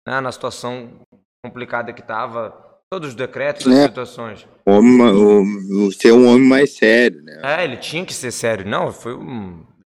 né, 0.07 0.21
na 0.21 0.33
situação 0.33 1.01
complicada 1.45 1.93
que 1.93 2.01
estava, 2.01 2.68
todos 2.91 3.11
os 3.11 3.15
decretos, 3.15 3.67
as 3.67 3.75
É. 3.75 3.83
situações. 3.85 4.47
Homem, 4.67 5.01
o, 5.03 5.87
o 5.87 5.93
ser 5.93 6.13
um 6.13 6.29
homem 6.29 6.47
mais 6.49 6.77
sério, 6.77 7.23
né? 7.23 7.41
É, 7.45 7.65
ele 7.65 7.77
tinha 7.77 8.05
que 8.05 8.15
ser 8.15 8.31
sério. 8.33 8.67
Não, 8.67 8.93
foi 8.93 9.17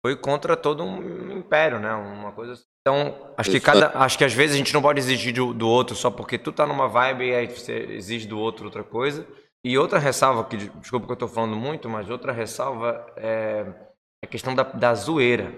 foi 0.04 0.16
contra 0.16 0.56
todo 0.56 0.82
um 0.82 1.38
império, 1.38 1.78
né? 1.78 1.94
Uma 1.94 2.32
coisa 2.32 2.54
assim. 2.54 2.64
Então, 2.80 3.16
acho 3.36 3.50
que 3.52 3.60
cada, 3.60 3.92
acho 4.00 4.18
que 4.18 4.24
às 4.24 4.32
vezes 4.32 4.56
a 4.56 4.58
gente 4.58 4.74
não 4.74 4.82
pode 4.82 4.98
exigir 4.98 5.32
do, 5.32 5.54
do 5.54 5.68
outro 5.68 5.94
só 5.94 6.10
porque 6.10 6.36
tu 6.36 6.50
tá 6.50 6.66
numa 6.66 6.88
vibe 6.88 7.28
e 7.28 7.34
aí 7.34 7.46
você 7.46 7.72
exige 7.90 8.26
do 8.26 8.36
outro 8.36 8.64
outra 8.64 8.82
coisa. 8.82 9.24
E 9.64 9.78
outra 9.78 10.00
ressalva 10.00 10.42
que 10.44 10.56
desculpa 10.56 11.06
que 11.06 11.12
eu 11.12 11.16
tô 11.16 11.28
falando 11.28 11.54
muito, 11.54 11.88
mas 11.88 12.10
outra 12.10 12.32
ressalva 12.32 13.06
é 13.16 13.64
a 14.24 14.26
questão 14.26 14.52
da, 14.56 14.64
da 14.64 14.92
zoeira. 14.94 15.54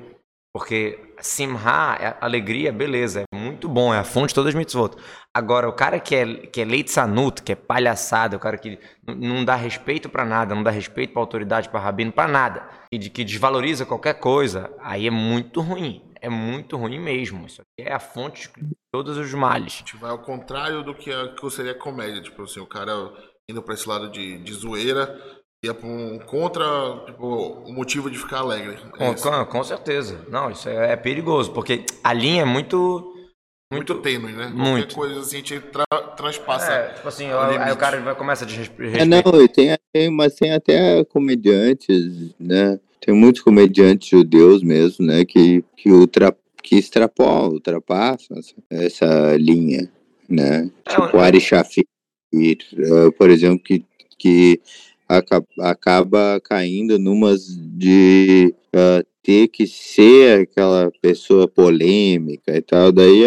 Porque 0.54 1.12
simha, 1.20 1.98
é 1.98 2.16
alegria, 2.20 2.72
beleza, 2.72 3.22
é 3.22 3.36
muito 3.36 3.68
bom, 3.68 3.92
é 3.92 3.98
a 3.98 4.04
fonte 4.04 4.28
de 4.28 4.34
todas 4.36 4.50
as 4.50 4.54
mitzvot. 4.54 4.94
Agora, 5.34 5.68
o 5.68 5.72
cara 5.72 5.98
que 5.98 6.14
é, 6.14 6.46
que 6.46 6.60
é 6.60 6.64
leitzanut, 6.64 7.42
que 7.42 7.50
é 7.50 7.56
palhaçada, 7.56 8.36
o 8.36 8.40
cara 8.40 8.56
que 8.56 8.78
não 9.04 9.44
dá 9.44 9.56
respeito 9.56 10.08
pra 10.08 10.24
nada, 10.24 10.54
não 10.54 10.62
dá 10.62 10.70
respeito 10.70 11.12
pra 11.12 11.20
autoridade, 11.20 11.68
pra 11.68 11.80
rabino, 11.80 12.12
pra 12.12 12.28
nada, 12.28 12.68
e 12.92 12.96
de 12.96 13.10
que 13.10 13.24
desvaloriza 13.24 13.84
qualquer 13.84 14.14
coisa, 14.14 14.72
aí 14.78 15.08
é 15.08 15.10
muito 15.10 15.60
ruim. 15.60 16.08
É 16.20 16.28
muito 16.28 16.76
ruim 16.76 17.00
mesmo. 17.00 17.44
Isso 17.46 17.60
aqui 17.60 17.88
é 17.88 17.92
a 17.92 17.98
fonte 17.98 18.48
de 18.56 18.76
todos 18.92 19.18
os 19.18 19.34
males. 19.34 19.74
A 19.74 19.78
gente 19.78 19.96
vai 19.96 20.10
ao 20.10 20.22
contrário 20.22 20.82
do 20.82 20.94
que, 20.94 21.12
a, 21.12 21.34
que 21.34 21.50
seria 21.50 21.74
comédia. 21.74 22.22
Tipo 22.22 22.44
assim, 22.44 22.60
o 22.60 22.66
cara 22.66 22.92
indo 23.50 23.60
pra 23.60 23.74
esse 23.74 23.86
lado 23.86 24.10
de, 24.10 24.38
de 24.38 24.52
zoeira, 24.54 25.20
ia 25.64 25.74
pra 25.74 25.88
um 25.88 26.18
contra 26.18 26.64
tipo, 27.06 27.26
o 27.66 27.72
motivo 27.72 28.10
de 28.10 28.18
ficar 28.18 28.38
alegre. 28.38 28.76
É 28.94 28.96
Com, 28.96 29.14
com- 29.14 29.44
com 29.46 29.64
certeza. 29.64 30.20
Não, 30.28 30.50
isso 30.50 30.68
é, 30.68 30.92
é 30.92 30.96
perigoso, 30.96 31.50
porque 31.52 31.84
a 32.02 32.12
linha 32.12 32.42
é 32.42 32.44
muito. 32.44 33.12
muito 33.72 33.94
tênue, 33.96 34.32
né? 34.32 34.46
muito. 34.54 34.94
Qualquer 34.94 35.14
coisa 35.14 35.20
assim, 35.20 35.36
a 35.36 35.38
gente 35.40 35.60
tra- 35.60 36.02
transpassa. 36.16 36.72
É, 36.72 36.92
tipo 36.94 37.08
assim, 37.08 37.30
o 37.30 37.38
aí 37.38 37.72
o 37.72 37.76
cara 37.76 38.00
vai 38.00 38.14
começa 38.14 38.44
a 38.44 38.46
desrespeitar. 38.46 39.00
É, 39.00 39.04
não, 39.04 39.22
tem, 39.48 39.76
tem, 39.92 40.10
mas 40.10 40.34
tem 40.34 40.52
até 40.52 41.04
comediantes, 41.04 42.34
né? 42.38 42.78
Tem 43.00 43.14
muitos 43.14 43.42
comediantes 43.42 44.08
judeus 44.08 44.62
mesmo, 44.62 45.04
né? 45.04 45.24
Que, 45.24 45.62
que, 45.76 45.90
ultra, 45.90 46.34
que 46.62 46.76
extrapolam, 46.76 47.50
ultrapassam 47.52 48.38
essa, 48.38 48.54
essa 48.70 49.36
linha, 49.36 49.90
né? 50.28 50.70
É, 50.86 50.90
Tipo 50.90 51.16
é- 51.18 51.20
Ari 51.20 51.40
Shafir, 51.40 51.84
eh, 52.32 53.10
por 53.18 53.28
exemplo, 53.30 53.62
que, 53.62 53.84
que 54.18 54.60
aca- 55.18 55.44
acaba 55.60 56.40
caindo 56.42 56.98
numas 56.98 57.46
de 57.46 58.54
ah, 58.74 59.02
ter 59.22 59.48
que 59.48 59.66
ser 59.66 60.42
aquela 60.42 60.90
pessoa 61.00 61.48
polêmica 61.48 62.56
e 62.56 62.60
tal. 62.62 62.92
Daí, 62.92 63.24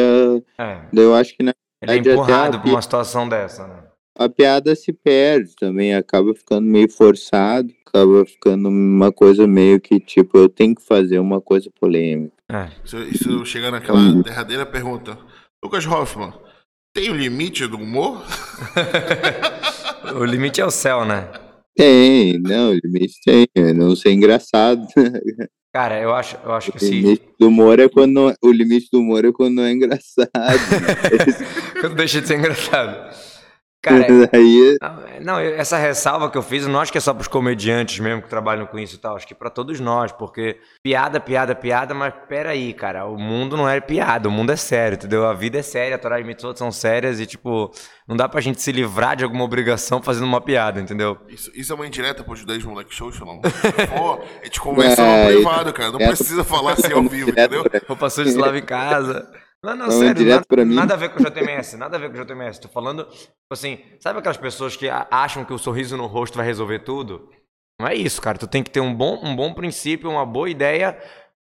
É, 0.57 0.81
daí 0.93 1.05
eu 1.05 1.15
acho 1.15 1.35
que 1.35 1.43
na 1.43 1.53
ele 1.81 1.91
é 1.91 1.95
empurrado 1.97 2.57
a 2.57 2.59
pra 2.59 2.69
uma 2.69 2.81
situação 2.81 3.27
dessa, 3.29 3.67
né? 3.67 3.83
a 4.19 4.27
piada 4.27 4.75
se 4.75 4.91
perde 4.91 5.55
também, 5.55 5.93
acaba 5.93 6.33
ficando 6.33 6.65
meio 6.67 6.89
forçado, 6.91 7.71
acaba 7.85 8.25
ficando 8.25 8.67
uma 8.67 9.11
coisa 9.11 9.45
meio 9.45 9.79
que 9.79 9.99
tipo, 9.99 10.37
eu 10.39 10.49
tenho 10.49 10.73
que 10.75 10.81
fazer 10.83 11.19
uma 11.19 11.39
coisa 11.39 11.69
polêmica. 11.79 12.33
É. 12.51 12.69
Isso, 12.83 12.97
isso 12.97 13.45
chega 13.45 13.69
naquela 13.69 14.11
derradeira 14.23 14.65
pergunta. 14.65 15.17
Lucas 15.63 15.85
Hoffman, 15.85 16.33
tem 16.95 17.11
o 17.11 17.15
limite 17.15 17.67
do 17.67 17.77
humor? 17.77 18.23
O 20.15 20.23
limite 20.23 20.61
é 20.61 20.65
o 20.65 20.71
céu, 20.71 21.03
né? 21.05 21.27
Tem, 21.77 22.39
não, 22.39 22.71
o 22.71 22.79
limite 22.83 23.15
tem, 23.23 23.47
é 23.55 23.71
não 23.71 23.95
ser 23.95 24.11
engraçado. 24.11 24.85
Cara, 25.71 26.01
eu 26.01 26.11
acho, 26.13 26.35
eu 26.43 26.51
acho 26.53 26.71
que 26.71 26.77
O 26.77 26.79
se. 26.79 27.21
do 27.39 27.49
humor 27.49 27.79
é 27.79 27.87
quando 27.87 28.11
não, 28.11 28.33
o 28.41 28.51
limite 28.51 28.87
do 28.91 28.99
humor 28.99 29.23
é 29.23 29.31
quando 29.31 29.53
não 29.55 29.63
é 29.63 29.71
engraçado. 29.71 30.27
Quando 31.79 31.95
deixa 31.95 32.19
de 32.19 32.27
ser 32.27 32.39
engraçado. 32.39 33.15
Cara, 33.87 34.05
Aí 34.33 34.77
Não, 34.81 35.07
é- 35.07 35.19
Não, 35.19 35.41
eu- 35.41 35.55
essa 35.57 35.77
ressalva 35.77 36.29
que 36.29 36.37
eu 36.37 36.41
fiz, 36.41 36.63
eu 36.63 36.69
não 36.69 36.79
acho 36.79 36.91
que 36.91 36.97
é 36.97 37.01
só 37.01 37.13
pros 37.13 37.27
comediantes 37.27 37.99
mesmo 37.99 38.21
que 38.21 38.29
trabalham 38.29 38.65
com 38.65 38.77
isso 38.79 38.95
e 38.95 38.97
tal. 38.99 39.15
Acho 39.15 39.27
que 39.27 39.35
pra 39.35 39.49
todos 39.49 39.79
nós, 39.79 40.11
porque 40.11 40.57
piada, 40.83 41.19
piada, 41.19 41.55
piada, 41.55 41.93
mas 41.93 42.13
peraí, 42.27 42.73
cara, 42.73 43.05
o 43.05 43.17
mundo 43.17 43.55
não 43.57 43.67
é 43.67 43.79
piada, 43.79 44.27
o 44.27 44.31
mundo 44.31 44.51
é 44.51 44.55
sério, 44.55 44.95
entendeu? 44.95 45.25
A 45.25 45.33
vida 45.33 45.57
é 45.59 45.61
séria, 45.61 45.95
a 45.95 45.99
Torá 45.99 46.19
e 46.19 46.23
Mitzvot 46.23 46.57
são 46.57 46.71
sérias 46.71 47.19
e, 47.19 47.25
tipo, 47.25 47.71
não 48.07 48.15
dá 48.15 48.27
pra 48.29 48.41
gente 48.41 48.61
se 48.61 48.71
livrar 48.71 49.15
de 49.15 49.23
alguma 49.23 49.43
obrigação 49.43 50.01
fazendo 50.01 50.25
uma 50.25 50.41
piada, 50.41 50.79
entendeu? 50.79 51.17
Isso, 51.27 51.51
isso 51.55 51.71
é 51.71 51.75
uma 51.75 51.87
indireta 51.87 52.23
pro 52.23 52.35
judaísmo 52.35 52.71
moleque 52.71 52.93
show, 52.93 53.11
Shalom? 53.11 53.41
Pô, 53.97 54.21
a 54.41 54.45
gente 54.45 54.59
conversa 54.59 55.01
É, 55.01 55.23
no 55.25 55.29
isso- 55.31 55.41
privado, 55.41 55.73
cara. 55.73 55.91
Não 55.91 55.99
é, 56.01 56.07
precisa 56.07 56.43
falar 56.43 56.73
assim 56.73 56.91
ao 56.93 57.03
vivo, 57.03 57.29
entendeu? 57.31 57.63
pra- 57.63 57.81
Roupa 57.87 58.09
suja 58.09 58.31
se 58.31 58.37
lava 58.37 58.57
em 58.57 58.61
casa. 58.65 59.27
Não, 59.63 59.75
não, 59.75 59.91
sério, 59.91 60.15
direto 60.15 60.35
nada, 60.35 60.45
pra 60.47 60.65
mim. 60.65 60.75
nada 60.75 60.93
a 60.93 60.97
ver 60.97 61.09
com 61.09 61.19
o 61.21 61.23
JMS, 61.25 61.77
nada 61.77 61.97
a 61.97 61.99
ver 61.99 62.11
com 62.11 62.17
o 62.21 62.25
JMS. 62.25 62.61
Tô 62.61 62.69
falando, 62.69 63.05
tipo 63.05 63.27
assim, 63.51 63.79
sabe 63.99 64.19
aquelas 64.19 64.37
pessoas 64.37 64.75
que 64.77 64.87
acham 64.89 65.43
que 65.43 65.53
o 65.53 65.57
sorriso 65.57 65.97
no 65.97 66.05
rosto 66.05 66.37
vai 66.37 66.45
resolver 66.45 66.79
tudo? 66.79 67.29
Não 67.79 67.87
é 67.87 67.95
isso, 67.95 68.21
cara. 68.21 68.37
Tu 68.37 68.47
tem 68.47 68.63
que 68.63 68.69
ter 68.71 68.79
um 68.79 68.93
bom, 68.93 69.19
um 69.23 69.35
bom 69.35 69.53
princípio, 69.53 70.09
uma 70.09 70.25
boa 70.25 70.49
ideia 70.49 70.97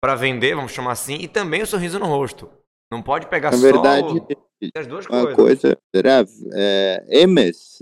pra 0.02 0.14
vender, 0.14 0.54
vamos 0.54 0.72
chamar 0.72 0.92
assim, 0.92 1.16
e 1.16 1.28
também 1.28 1.62
o 1.62 1.66
sorriso 1.66 1.98
no 1.98 2.06
rosto. 2.06 2.50
Não 2.90 3.02
pode 3.02 3.26
pegar 3.26 3.50
Na 3.50 3.56
só 3.58 3.62
verdade, 3.62 4.06
o- 4.18 4.26
as 4.76 4.86
duas 4.86 5.06
uma 5.06 5.20
coisas. 5.34 5.36
coisa? 5.36 5.78
É, 6.54 7.04
Emes, 7.08 7.78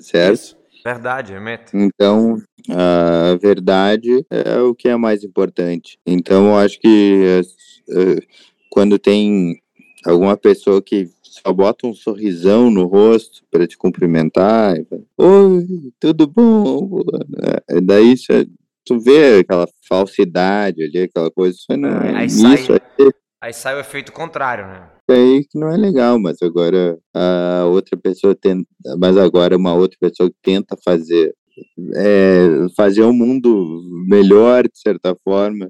certo? 0.00 0.34
Isso. 0.34 0.60
Verdade, 0.84 1.32
remete. 1.32 1.76
Então, 1.76 2.42
a 2.70 3.36
verdade 3.40 4.24
é 4.30 4.58
o 4.60 4.74
que 4.74 4.88
é 4.88 4.96
mais 4.96 5.22
importante. 5.22 5.98
Então, 6.06 6.46
eu 6.48 6.56
acho 6.58 6.80
que 6.80 7.22
eh, 7.22 7.40
eh, 7.90 8.26
quando 8.70 8.98
tem 8.98 9.60
alguma 10.06 10.36
pessoa 10.36 10.80
que 10.80 11.10
só 11.22 11.52
bota 11.52 11.86
um 11.86 11.92
sorrisão 11.94 12.70
no 12.70 12.86
rosto 12.86 13.42
para 13.50 13.66
te 13.66 13.76
cumprimentar, 13.76 14.76
e 14.78 14.84
fala, 14.84 15.02
oi, 15.18 15.66
tudo 15.98 16.26
bom? 16.26 17.00
Eh, 17.68 17.80
Daí 17.82 18.16
você, 18.16 18.46
tu 18.84 18.98
vê 18.98 19.40
aquela 19.40 19.68
falsidade 19.88 20.82
ali, 20.82 20.98
aquela 21.02 21.30
coisa, 21.30 21.56
isso 21.56 21.76
não 21.76 21.88
é 22.02 22.16
Aí 22.16 22.26
isso 22.26 22.40
sai- 22.40 22.56
aí, 22.98 23.10
Aí 23.42 23.52
sai 23.54 23.74
o 23.76 23.80
efeito 23.80 24.12
contrário, 24.12 24.66
né? 24.66 24.88
aí 25.10 25.44
que 25.50 25.58
não 25.58 25.68
é 25.70 25.76
legal, 25.76 26.18
mas 26.20 26.36
agora 26.42 26.96
a 27.12 27.64
outra 27.66 27.98
pessoa 27.98 28.34
tenta, 28.34 28.68
mas 28.98 29.16
agora 29.16 29.56
uma 29.56 29.74
outra 29.74 29.98
pessoa 30.00 30.30
que 30.30 30.36
tenta 30.42 30.76
fazer 30.84 31.34
é, 31.96 32.46
fazer 32.76 33.02
um 33.02 33.12
mundo 33.12 33.82
melhor 34.08 34.64
de 34.64 34.78
certa 34.78 35.14
forma, 35.24 35.68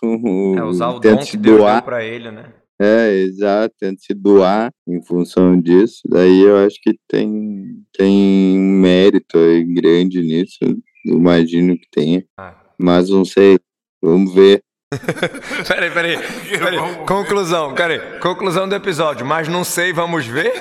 com, 0.00 0.54
É 0.58 0.62
usar 0.64 0.88
o 0.90 1.00
dom 1.00 1.22
se 1.22 1.32
que 1.32 1.36
Deus 1.36 1.58
doar, 1.58 1.74
deu 1.76 1.82
pra 1.84 2.04
ele, 2.04 2.30
né? 2.30 2.52
é, 2.80 3.12
exato, 3.22 3.74
tenta 3.78 4.00
se 4.00 4.12
doar 4.14 4.70
em 4.86 5.02
função 5.02 5.58
disso. 5.60 6.00
Daí 6.08 6.40
eu 6.40 6.56
acho 6.58 6.76
que 6.82 6.94
tem 7.08 7.82
tem 7.96 8.58
um 8.58 8.80
mérito 8.80 9.38
aí 9.38 9.64
grande 9.64 10.20
nisso, 10.20 10.58
eu 10.62 11.16
imagino 11.16 11.74
que 11.76 11.88
tenha, 11.90 12.24
Ah. 12.38 12.54
mas 12.78 13.08
não 13.10 13.24
sei, 13.24 13.58
vamos 14.02 14.34
ver. 14.34 14.62
Peraí, 15.66 15.90
peraí. 15.90 16.16
peraí. 16.48 16.78
Ver. 16.78 16.96
Conclusão, 17.06 17.74
peraí. 17.74 17.98
Conclusão 18.20 18.68
do 18.68 18.74
episódio. 18.76 19.26
Mas 19.26 19.48
não 19.48 19.64
sei, 19.64 19.92
vamos 19.92 20.24
ver? 20.26 20.52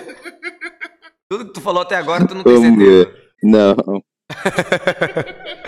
Tudo 1.29 1.45
que 1.45 1.53
tu 1.53 1.61
falou 1.61 1.83
até 1.83 1.95
agora, 1.95 2.25
tu 2.25 2.33
não 2.33 2.43
tem 2.43 2.53
Vamos 2.55 2.83
certeza. 2.83 3.15
Não, 3.43 3.75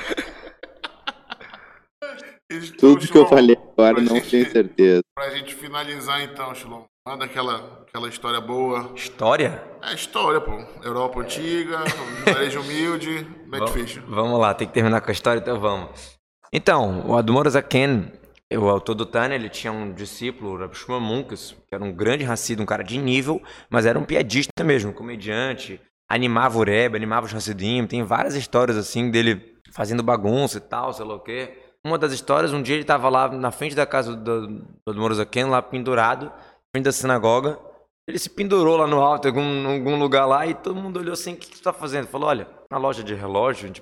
tudo 2.77 3.07
que 3.07 3.17
eu 3.17 3.27
falei 3.27 3.57
agora 3.77 4.01
não 4.01 4.15
gente- 4.15 4.29
tenho 4.29 4.51
certeza. 4.51 5.01
Pra 5.15 5.29
gente 5.31 5.55
finalizar 5.55 6.21
então, 6.23 6.53
Shilon. 6.53 6.83
Manda 7.07 7.23
aquela, 7.25 7.83
aquela 7.87 8.09
história 8.09 8.41
boa. 8.41 8.91
História? 8.95 9.63
É 9.81 9.93
história, 9.93 10.41
pô. 10.41 10.51
Europa 10.83 11.21
antiga, 11.21 11.77
judaísmo 12.25 12.61
humilde, 12.61 13.25
Va- 13.47 13.67
Fisher. 13.67 14.03
Vamos 14.07 14.37
lá, 14.39 14.53
tem 14.53 14.67
que 14.67 14.73
terminar 14.73 14.99
com 15.01 15.09
a 15.09 15.13
história, 15.13 15.39
então 15.39 15.57
vamos. 15.59 16.17
Então, 16.51 17.07
o 17.07 17.15
Admor 17.17 17.49
Zaken, 17.49 18.11
o 18.53 18.67
autor 18.69 18.93
do 18.93 19.05
Tânia, 19.05 19.35
ele 19.35 19.47
tinha 19.49 19.71
um 19.71 19.93
discípulo, 19.93 20.51
o 20.51 20.57
Rav 20.57 20.73
Shmuel 20.73 20.99
Munkus, 21.01 21.55
que 21.67 21.73
era 21.75 21.83
um 21.83 21.93
grande 21.93 22.25
racido, 22.25 22.61
um 22.61 22.65
cara 22.65 22.83
de 22.83 22.97
nível, 22.97 23.41
mas 23.69 23.85
era 23.85 23.97
um 23.97 24.03
piadista 24.03 24.63
mesmo, 24.65 24.91
um 24.91 24.93
comediante, 24.93 25.79
animava 26.09 26.57
o 26.59 26.63
Rebbe, 26.63 26.97
animava 26.97 27.25
os 27.25 27.33
Hassidim, 27.33 27.85
tem 27.87 28.03
várias 28.03 28.35
histórias 28.35 28.75
assim 28.77 29.09
dele 29.11 29.55
fazendo 29.73 30.03
bagunça 30.03 30.57
e 30.57 30.61
tal, 30.61 30.91
sei 30.93 31.05
lá 31.05 31.15
o 31.15 31.19
quê. 31.21 31.57
Uma 31.87 31.97
das 31.97 32.11
histórias, 32.11 32.51
um 32.51 32.61
dia 32.61 32.75
ele 32.75 32.81
estava 32.81 33.07
lá 33.07 33.29
na 33.29 33.49
frente 33.49 33.73
da 33.73 33.85
casa 33.85 34.13
do, 34.13 34.47
do 34.47 34.89
Admor 34.89 35.13
Zaken, 35.13 35.45
lá 35.45 35.61
pendurado, 35.61 36.25
na 36.25 36.31
frente 36.75 36.83
da 36.83 36.91
sinagoga, 36.91 37.57
ele 38.05 38.19
se 38.19 38.29
pendurou 38.29 38.75
lá 38.75 38.85
no 38.85 38.99
alto, 38.99 39.25
em 39.25 39.29
algum, 39.29 39.67
algum 39.69 39.97
lugar 39.97 40.25
lá, 40.25 40.45
e 40.45 40.53
todo 40.53 40.75
mundo 40.75 40.99
olhou 40.99 41.13
assim, 41.13 41.33
o 41.33 41.37
que, 41.37 41.47
que 41.47 41.55
tu 41.57 41.63
tá 41.63 41.71
fazendo? 41.71 42.07
Falou, 42.07 42.27
olha, 42.27 42.45
na 42.69 42.77
loja 42.77 43.01
de 43.01 43.13
relógio, 43.13 43.63
a 43.63 43.67
gente 43.67 43.81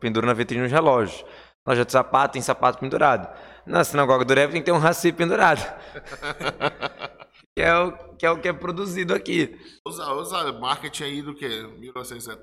pendura 0.00 0.26
na 0.26 0.32
vitrine 0.32 0.64
os 0.64 0.72
relógios. 0.72 1.22
Na 1.66 1.72
loja 1.72 1.84
de 1.84 1.92
sapato, 1.92 2.32
tem 2.32 2.40
sapato 2.40 2.78
pendurado. 2.78 3.28
Na 3.66 3.84
sinagoga 3.84 4.24
do 4.24 4.32
Rebbe 4.32 4.54
tem 4.54 4.62
que 4.62 4.66
ter 4.66 4.72
um 4.72 4.78
raci 4.78 5.12
pendurado. 5.12 5.60
que 7.54 7.62
é 7.62 7.76
o 7.76 7.92
que 8.16 8.24
é, 8.24 8.30
o 8.30 8.40
que 8.40 8.48
é 8.48 8.52
produzido 8.54 9.14
aqui. 9.14 9.58
Usa, 9.86 10.12
usa 10.14 10.52
marketing 10.52 11.04
aí 11.04 11.22
do 11.22 11.34
que? 11.34 11.46
1970? 11.78 12.42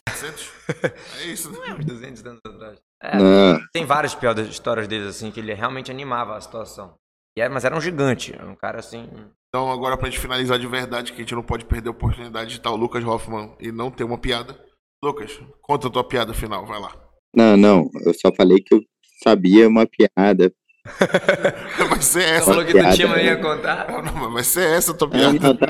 é 1.20 1.24
isso, 1.26 1.50
né? 1.50 1.58
Não 1.58 1.64
é 1.66 1.74
uns 1.74 1.84
200 1.84 2.26
anos 2.26 2.40
atrás. 2.46 2.89
É, 3.02 3.16
Não, 3.18 3.60
tem 3.72 3.84
várias 3.84 4.14
piores 4.14 4.46
histórias 4.48 4.86
deles, 4.86 5.06
assim, 5.08 5.30
que 5.30 5.40
ele 5.40 5.54
realmente 5.54 5.90
animava 5.90 6.36
a 6.36 6.40
situação. 6.40 6.94
E 7.36 7.40
era, 7.40 7.52
mas 7.52 7.64
era 7.64 7.76
um 7.76 7.80
gigante, 7.80 8.34
era 8.34 8.46
um 8.46 8.54
cara 8.56 8.78
assim. 8.80 9.08
Então, 9.48 9.70
agora 9.70 9.96
pra 9.96 10.08
gente 10.10 10.20
finalizar 10.20 10.58
de 10.58 10.66
verdade, 10.66 11.12
que 11.12 11.18
a 11.18 11.22
gente 11.22 11.34
não 11.34 11.42
pode 11.42 11.64
perder 11.64 11.88
a 11.88 11.92
oportunidade 11.92 12.50
de 12.50 12.56
estar 12.56 12.70
o 12.70 12.76
Lucas 12.76 13.04
Hoffman 13.04 13.54
e 13.60 13.72
não 13.72 13.90
ter 13.90 14.04
uma 14.04 14.18
piada. 14.18 14.58
Lucas, 15.02 15.40
conta 15.62 15.88
a 15.88 15.90
tua 15.90 16.04
piada 16.04 16.34
final, 16.34 16.66
vai 16.66 16.78
lá. 16.80 16.92
não, 17.34 17.56
não. 17.56 17.90
Eu 18.04 18.12
só 18.14 18.30
falei 18.34 18.58
que 18.60 18.74
eu 18.74 18.80
sabia 19.24 19.66
uma 19.68 19.86
piada. 19.86 20.52
Vai 21.90 22.00
ser 22.00 22.20
Você 22.22 22.22
essa. 22.22 22.44
falou 22.46 22.64
que 22.64 22.72
tu 22.72 22.78
piada, 22.78 22.96
tinha 22.96 23.08
né? 23.08 23.14
mania 23.14 23.32
a 23.34 23.36
contar? 23.42 24.02
Não, 24.02 24.14
mas 24.14 24.32
vai 24.32 24.44
ser 24.44 24.66
essa 24.76 24.92
a 24.92 24.94
tua 24.96 25.08
Não, 25.08 25.18
piada. 25.38 25.38
não, 25.48 25.56
tá. 25.56 25.66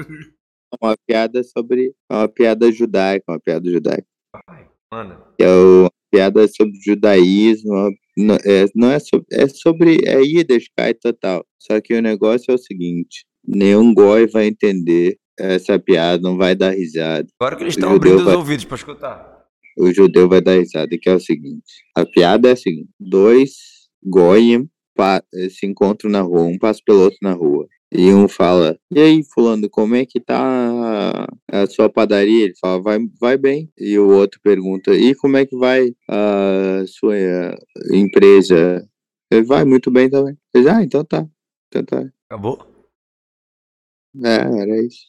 Uma 0.80 0.94
piada 1.06 1.42
sobre. 1.42 1.92
Uma 2.10 2.28
piada 2.28 2.70
judaica, 2.72 3.24
uma 3.28 3.40
piada 3.40 3.68
judaica. 3.68 4.06
Manda. 4.92 5.16
Que 5.36 5.44
é 5.44 5.48
piada 6.10 6.46
sobre 6.48 6.78
judaísmo. 6.84 7.90
Não 8.16 8.34
é, 8.36 8.66
não 8.74 8.90
é 8.90 8.98
sobre. 8.98 9.26
É 9.32 9.48
sobre. 9.48 9.98
É 10.04 10.20
Yiddishkeit 10.20 10.98
total. 11.00 11.44
Só 11.58 11.80
que 11.80 11.94
o 11.94 12.02
negócio 12.02 12.50
é 12.50 12.54
o 12.54 12.58
seguinte: 12.58 13.24
nenhum 13.46 13.94
goi 13.94 14.26
vai 14.26 14.46
entender 14.46 15.16
essa 15.38 15.78
piada, 15.78 16.22
não 16.22 16.36
vai 16.36 16.54
dar 16.54 16.70
risada. 16.74 17.26
Agora 17.40 17.56
que 17.56 17.62
eles 17.62 17.74
estão 17.74 17.94
abrindo 17.94 18.18
os 18.18 18.24
vai- 18.24 18.36
ouvidos 18.36 18.64
pra 18.64 18.76
escutar. 18.76 19.40
o 19.78 19.90
judeu 19.92 20.28
vai 20.28 20.40
dar 20.42 20.58
risada, 20.58 20.96
que 21.00 21.08
é 21.08 21.14
o 21.14 21.20
seguinte. 21.20 21.64
A 21.96 22.04
piada 22.04 22.48
é 22.48 22.52
a 22.52 22.56
seguinte: 22.56 22.90
dois 22.98 23.52
goyim 24.04 24.68
eh, 24.98 25.48
se 25.48 25.64
encontram 25.66 26.10
na 26.10 26.20
rua, 26.20 26.42
um 26.42 26.58
passa 26.58 26.80
pelo 26.84 27.00
outro 27.00 27.18
na 27.22 27.32
rua. 27.32 27.66
E 27.92 28.12
um 28.12 28.28
fala, 28.28 28.78
e 28.88 29.00
aí, 29.00 29.24
fulano, 29.24 29.68
como 29.68 29.96
é 29.96 30.06
que 30.06 30.20
tá 30.20 31.26
a 31.50 31.66
sua 31.66 31.90
padaria? 31.90 32.44
Ele 32.44 32.54
fala, 32.60 32.80
vai, 32.80 32.98
vai 33.20 33.36
bem. 33.36 33.72
E 33.76 33.98
o 33.98 34.08
outro 34.08 34.40
pergunta, 34.40 34.94
e 34.94 35.12
como 35.16 35.36
é 35.36 35.44
que 35.44 35.56
vai 35.56 35.92
a 36.08 36.84
sua 36.86 37.16
eh, 37.16 37.56
empresa? 37.92 38.88
Ele 39.30 39.44
vai 39.44 39.64
muito 39.64 39.90
bem 39.90 40.08
também. 40.08 40.38
Ele 40.54 40.68
ah, 40.68 40.82
então 40.82 41.04
tá. 41.04 41.26
Então 41.68 41.84
tá. 41.84 42.08
Acabou? 42.28 42.64
É, 44.24 44.36
era 44.36 44.84
isso. 44.84 45.06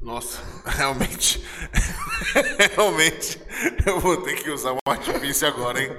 Nossa, 0.00 0.42
realmente. 0.66 1.40
realmente. 2.74 3.38
Eu 3.86 4.00
vou 4.00 4.16
ter 4.22 4.42
que 4.42 4.50
usar 4.50 4.72
um 4.72 4.78
artifício 4.90 5.46
agora, 5.46 5.80
hein? 5.80 5.90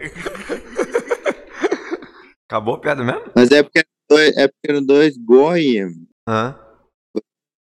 Acabou 2.49 2.75
a 2.75 2.79
piada 2.79 3.03
mesmo? 3.03 3.21
Mas 3.33 3.51
é 3.51 3.63
porque, 3.63 3.85
dois- 4.15 4.37
é 4.37 4.47
porque 4.47 4.69
eram 4.69 4.85
dois 4.85 5.17
goyim 5.17 5.87
Hã? 6.27 6.55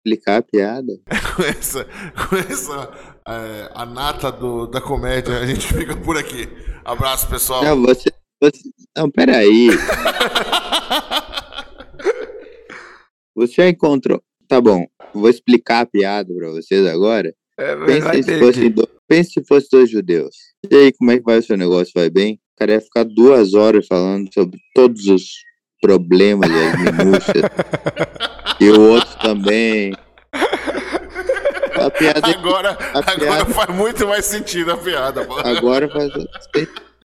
explicar 0.04 0.38
a 0.38 0.42
piada. 0.42 0.92
Com 1.36 1.42
essa, 1.44 1.84
com 1.84 2.36
essa 2.36 2.90
é, 3.28 3.70
a 3.74 3.86
nata 3.86 4.30
do, 4.32 4.66
da 4.66 4.80
comédia, 4.80 5.38
a 5.38 5.46
gente 5.46 5.66
fica 5.72 5.96
por 5.96 6.16
aqui. 6.18 6.48
Abraço, 6.84 7.28
pessoal. 7.28 7.62
Não, 7.64 7.80
você, 7.80 8.10
você. 8.42 8.60
Não, 8.96 9.08
peraí. 9.10 9.68
Você 13.34 13.54
já 13.62 13.68
encontrou. 13.68 14.22
Tá 14.46 14.60
bom, 14.60 14.86
vou 15.14 15.30
explicar 15.30 15.80
a 15.80 15.86
piada 15.86 16.32
pra 16.34 16.50
vocês 16.50 16.86
agora. 16.86 17.34
É, 17.58 17.74
mas 17.74 18.04
Pense 18.04 18.22
se, 18.24 18.38
fosse 18.38 18.68
do- 18.68 18.88
pense 19.08 19.32
se 19.32 19.44
fosse 19.46 19.68
dois 19.70 19.90
judeus. 19.90 20.36
E 20.70 20.74
aí, 20.74 20.92
como 20.92 21.10
é 21.10 21.16
que 21.18 21.24
vai 21.24 21.38
o 21.38 21.42
seu 21.42 21.56
negócio? 21.56 21.92
Vai 21.94 22.10
bem? 22.10 22.34
O 22.34 22.58
cara 22.58 22.72
ia 22.72 22.80
ficar 22.80 23.04
duas 23.04 23.54
horas 23.54 23.86
falando 23.86 24.28
sobre 24.32 24.58
todos 24.74 25.06
os 25.06 25.22
problemas 25.82 26.48
e 26.48 26.54
as 26.54 26.80
minúcias. 26.96 27.42
e 28.60 28.70
o 28.70 28.80
outro 28.92 29.18
também. 29.20 29.92
A 31.74 31.90
piada 31.90 32.20
Agora, 32.28 32.78
agora 32.94 33.16
piada- 33.18 33.44
faz 33.46 33.76
muito 33.76 34.06
mais 34.06 34.24
sentido 34.24 34.72
a 34.72 34.76
piada. 34.76 35.24
pô. 35.24 35.34
Agora 35.40 35.88
faz. 35.90 36.10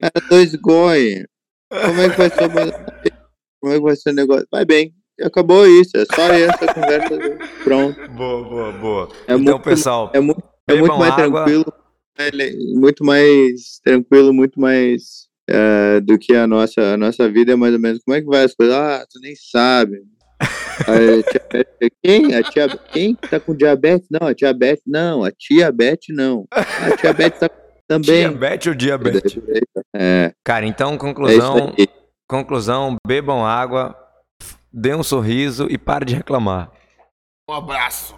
Era 0.02 0.28
dois 0.28 0.54
goi. 0.56 1.24
Como 1.70 2.00
é 2.02 2.10
que 2.10 2.18
vai 2.18 2.28
ser 2.30 2.44
o 2.44 2.50
Como 3.60 3.72
é 3.72 3.76
que 3.76 3.82
vai 3.82 3.96
ser 3.96 4.10
o 4.10 4.14
negócio? 4.14 4.46
Vai 4.50 4.64
bem. 4.64 4.92
Acabou 5.22 5.64
isso. 5.66 5.96
É 5.96 6.04
só 6.14 6.22
essa 6.32 6.74
conversa. 6.74 7.16
Pronto. 7.62 8.08
Boa, 8.10 8.42
boa, 8.48 8.72
boa. 8.72 9.08
É 9.28 9.34
então, 9.34 9.38
muito, 9.38 9.60
pessoal, 9.60 10.10
é 10.12 10.18
muito, 10.20 10.42
é 10.68 10.74
muito 10.74 10.98
mais 10.98 11.12
água. 11.12 11.44
tranquilo. 11.44 11.72
é 12.18 12.30
Muito 12.74 13.04
mais 13.04 13.78
tranquilo, 13.84 14.32
muito 14.34 14.60
mais 14.60 15.23
eh, 15.48 16.00
do 16.00 16.18
que 16.18 16.34
a 16.34 16.46
nossa, 16.46 16.94
a 16.94 16.96
nossa 16.96 17.28
vida 17.30 17.52
é 17.52 17.56
mais 17.56 17.72
ou 17.74 17.80
menos. 17.80 18.00
Como 18.04 18.16
é 18.16 18.20
que 18.20 18.26
vai 18.26 18.44
as 18.44 18.54
coisas? 18.54 18.74
Ah, 18.74 19.04
tu 19.10 19.18
nem 19.20 19.34
sabe. 19.36 20.02
A 20.86 21.22
tia 21.30 21.40
Beth- 21.52 21.92
quem? 22.02 22.34
A 22.34 22.42
tia, 22.42 22.68
quem 22.92 23.14
tá 23.14 23.38
com 23.38 23.54
diabetes? 23.54 24.08
Não, 24.10 24.26
a 24.26 24.34
tia 24.34 24.52
Beth 24.52 24.80
não. 24.84 25.22
A 25.24 25.30
tia 25.30 25.70
Beth 25.70 26.00
não. 26.10 26.46
A 26.50 26.96
tia 26.96 27.12
Beth 27.12 27.30
tá 27.38 27.48
também. 27.86 28.28
diabetes 28.28 28.66
ou 28.66 28.74
diabetes? 28.74 29.38
É, 29.94 30.32
Cara, 30.42 30.66
então, 30.66 30.94
é 30.94 30.98
conclusão, 30.98 31.72
aí. 31.78 31.86
conclusão, 32.28 32.96
bebam 33.06 33.46
água, 33.46 33.96
dê 34.72 34.92
um 34.94 35.02
sorriso 35.04 35.68
e 35.70 35.78
pare 35.78 36.04
de 36.04 36.14
reclamar. 36.16 36.72
Um 37.48 37.54
abraço. 37.54 38.16